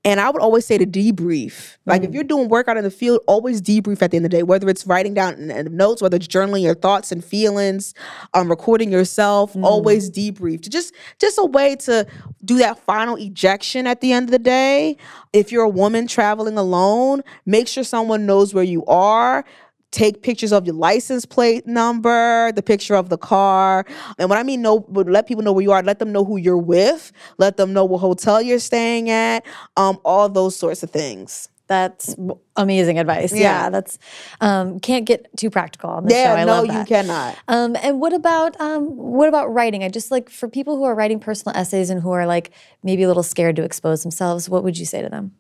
[0.04, 1.78] and I would always say to debrief.
[1.86, 4.32] Like if you're doing work out in the field, always debrief at the end of
[4.32, 5.36] the day, whether it's writing down
[5.76, 7.94] notes, whether it's journaling your thoughts and feelings,
[8.34, 10.68] um, recording yourself, always debrief.
[10.68, 12.08] Just just a way to
[12.44, 14.98] do that final ejection at the end of the day.
[15.34, 19.46] If you're a woman traveling alone, make sure someone knows where you are
[19.92, 23.86] take pictures of your license plate number, the picture of the car.
[24.18, 26.24] And when I mean know, but let people know where you are, let them know
[26.26, 29.46] who you're with, let them know what hotel you're staying at,
[29.78, 31.50] um, all those sorts of things.
[31.68, 32.16] That's
[32.58, 33.32] amazing advice.
[33.32, 33.70] Yeah, Yeah.
[33.70, 33.98] that's
[34.42, 36.36] um, can't get too practical on this Yeah, show.
[36.36, 37.38] I no, love you cannot.
[37.48, 39.82] Um, and what about um, what about writing?
[39.82, 42.52] I just like for people who are writing personal essays and who are like
[42.84, 44.50] maybe a little scared to expose themselves.
[44.50, 45.32] What would you say to them?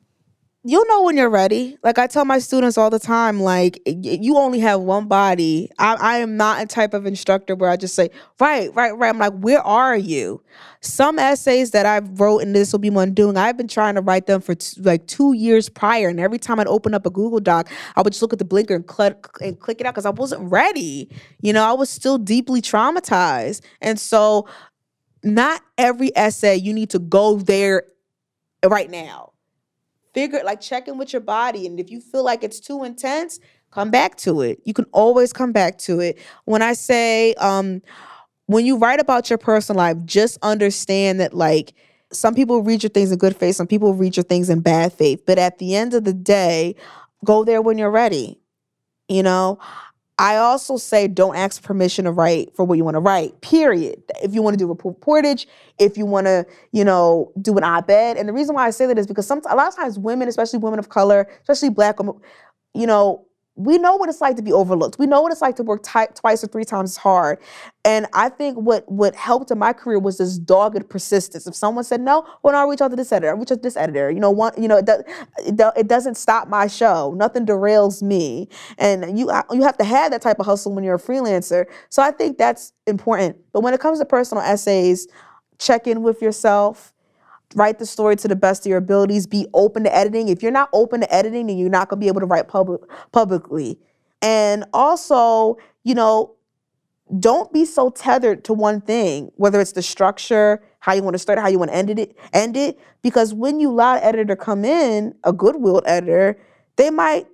[0.64, 1.76] You'll know when you're ready.
[1.82, 5.72] Like I tell my students all the time, like you only have one body.
[5.80, 9.10] I, I am not a type of instructor where I just say, right, right, right.
[9.10, 10.44] I'm like, where are you?
[10.80, 13.38] Some essays that I've wrote, and this will be my undoing.
[13.38, 16.60] I've been trying to write them for t- like two years prior, and every time
[16.60, 19.26] I'd open up a Google Doc, I would just look at the blinker and click
[19.42, 21.10] and click it out because I wasn't ready.
[21.42, 24.48] You know, I was still deeply traumatized, and so
[25.24, 27.86] not every essay you need to go there
[28.64, 29.31] right now
[30.14, 33.40] figure like check in with your body and if you feel like it's too intense
[33.72, 34.60] come back to it.
[34.66, 36.20] You can always come back to it.
[36.46, 37.82] When i say um
[38.48, 41.74] when you write about your personal life just understand that like
[42.12, 44.92] some people read your things in good faith some people read your things in bad
[44.92, 46.76] faith but at the end of the day
[47.24, 48.38] go there when you're ready
[49.08, 49.58] you know
[50.22, 53.42] I also say don't ask permission to write for what you want to write.
[53.42, 54.04] Period.
[54.22, 55.48] If you want to do a reportage,
[55.80, 58.86] if you want to, you know, do an op-ed, and the reason why I say
[58.86, 61.98] that is because some a lot of times women, especially women of color, especially black,
[61.98, 62.22] women,
[62.76, 64.98] you know, we know what it's like to be overlooked.
[64.98, 67.40] We know what it's like to work twice or three times hard.
[67.84, 71.48] And I think what what helped in my career was this dogged persistence.
[71.48, 73.32] If someone said no, well, I'll reach out to this editor.
[73.32, 74.10] I'll reach out to this editor.
[74.10, 75.04] You know, one, you know, it, does,
[75.46, 77.14] it, do- it doesn't stop my show.
[77.18, 78.48] Nothing derails me.
[78.78, 81.66] And you uh, you have to have that type of hustle when you're a freelancer.
[81.90, 83.38] So I think that's important.
[83.52, 85.08] But when it comes to personal essays,
[85.60, 86.94] check in with yourself
[87.56, 90.30] write the story to the best of your abilities be open to editing.
[90.30, 92.48] If you're not open to editing then you're not going to be able to write
[92.48, 93.80] public publicly.
[94.22, 96.36] And also you know
[97.20, 101.20] don't be so tethered to one thing whether it's the structure how you want to
[101.20, 104.36] start how you want to end it end it because when you allow an editor
[104.36, 106.40] come in a goodwill editor
[106.78, 107.28] they might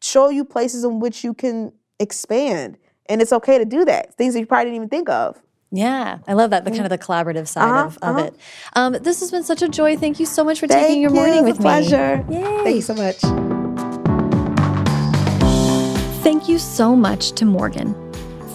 [0.00, 2.76] show you places in which you can expand
[3.06, 5.42] and it's okay to do that things that you probably didn't even think of
[5.76, 8.24] Yeah, I love that the kind of the collaborative side Uh-huh, of, of uh-huh.
[8.26, 8.34] it.
[8.74, 9.96] Um, this has been such a joy.
[9.96, 11.16] Thank you so much for Thank taking your you.
[11.16, 12.36] morning It's with a pleasure me.
[12.36, 12.62] Yay.
[12.64, 13.20] thank you so much
[16.22, 17.94] Thank you so much to Morgan.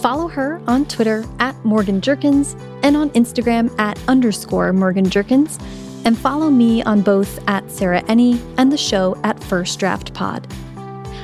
[0.00, 5.58] Follow her on Twitter at Morgan Jerkins and on Instagram at underscore Morgan Jerkins.
[6.04, 10.46] And follow me on both at Sarah Enni and the show at First Draft Pod.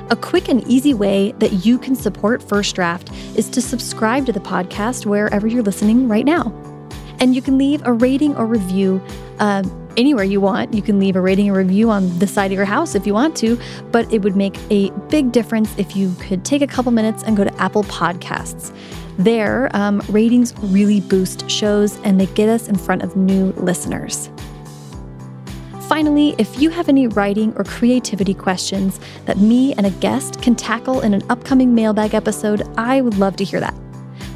[0.09, 4.33] A quick and easy way that you can support First Draft is to subscribe to
[4.33, 6.53] the podcast wherever you're listening right now.
[7.19, 9.03] And you can leave a rating or review.
[9.41, 9.65] Uh,
[9.97, 10.75] anywhere you want.
[10.75, 13.15] You can leave a rating or review on the side of your house if you
[13.15, 13.59] want to,
[13.91, 17.35] but it would make a big difference if you could take a couple minutes and
[17.35, 18.77] go to Apple Podcasts.
[19.19, 24.29] There, um, ratings really boost shows and they get us in front of new listeners.
[25.89, 30.57] Finally, if you have any writing or creativity questions that me and a guest can
[30.57, 33.75] tackle in an upcoming mailbag episode, I would love to hear that.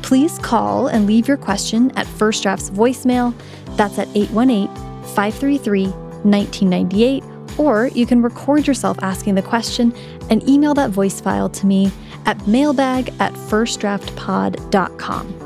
[0.00, 3.34] Please call and leave your question at First Draft's voicemail.
[3.76, 4.68] That's at 818
[5.14, 7.24] 533 1998,
[7.58, 9.92] or you can record yourself asking the question
[10.30, 11.90] and email that voice file to me
[12.26, 15.39] at mailbag at firstdraftpod.com.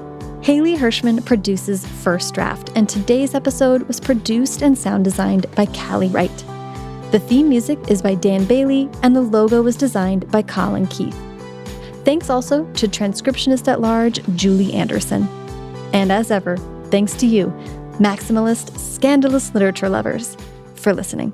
[0.45, 6.11] Haley Hirschman produces First Draft, and today's episode was produced and sound designed by Callie
[6.11, 6.37] Wright.
[7.13, 11.19] The theme music is by Dan Bailey, and the logo was designed by Colin Keith.
[12.05, 15.27] Thanks also to transcriptionist at large Julie Anderson.
[15.95, 16.59] And as ever,
[16.91, 17.47] thanks to you
[17.95, 20.37] maximalist, scandalous literature lovers,
[20.75, 21.33] for listening.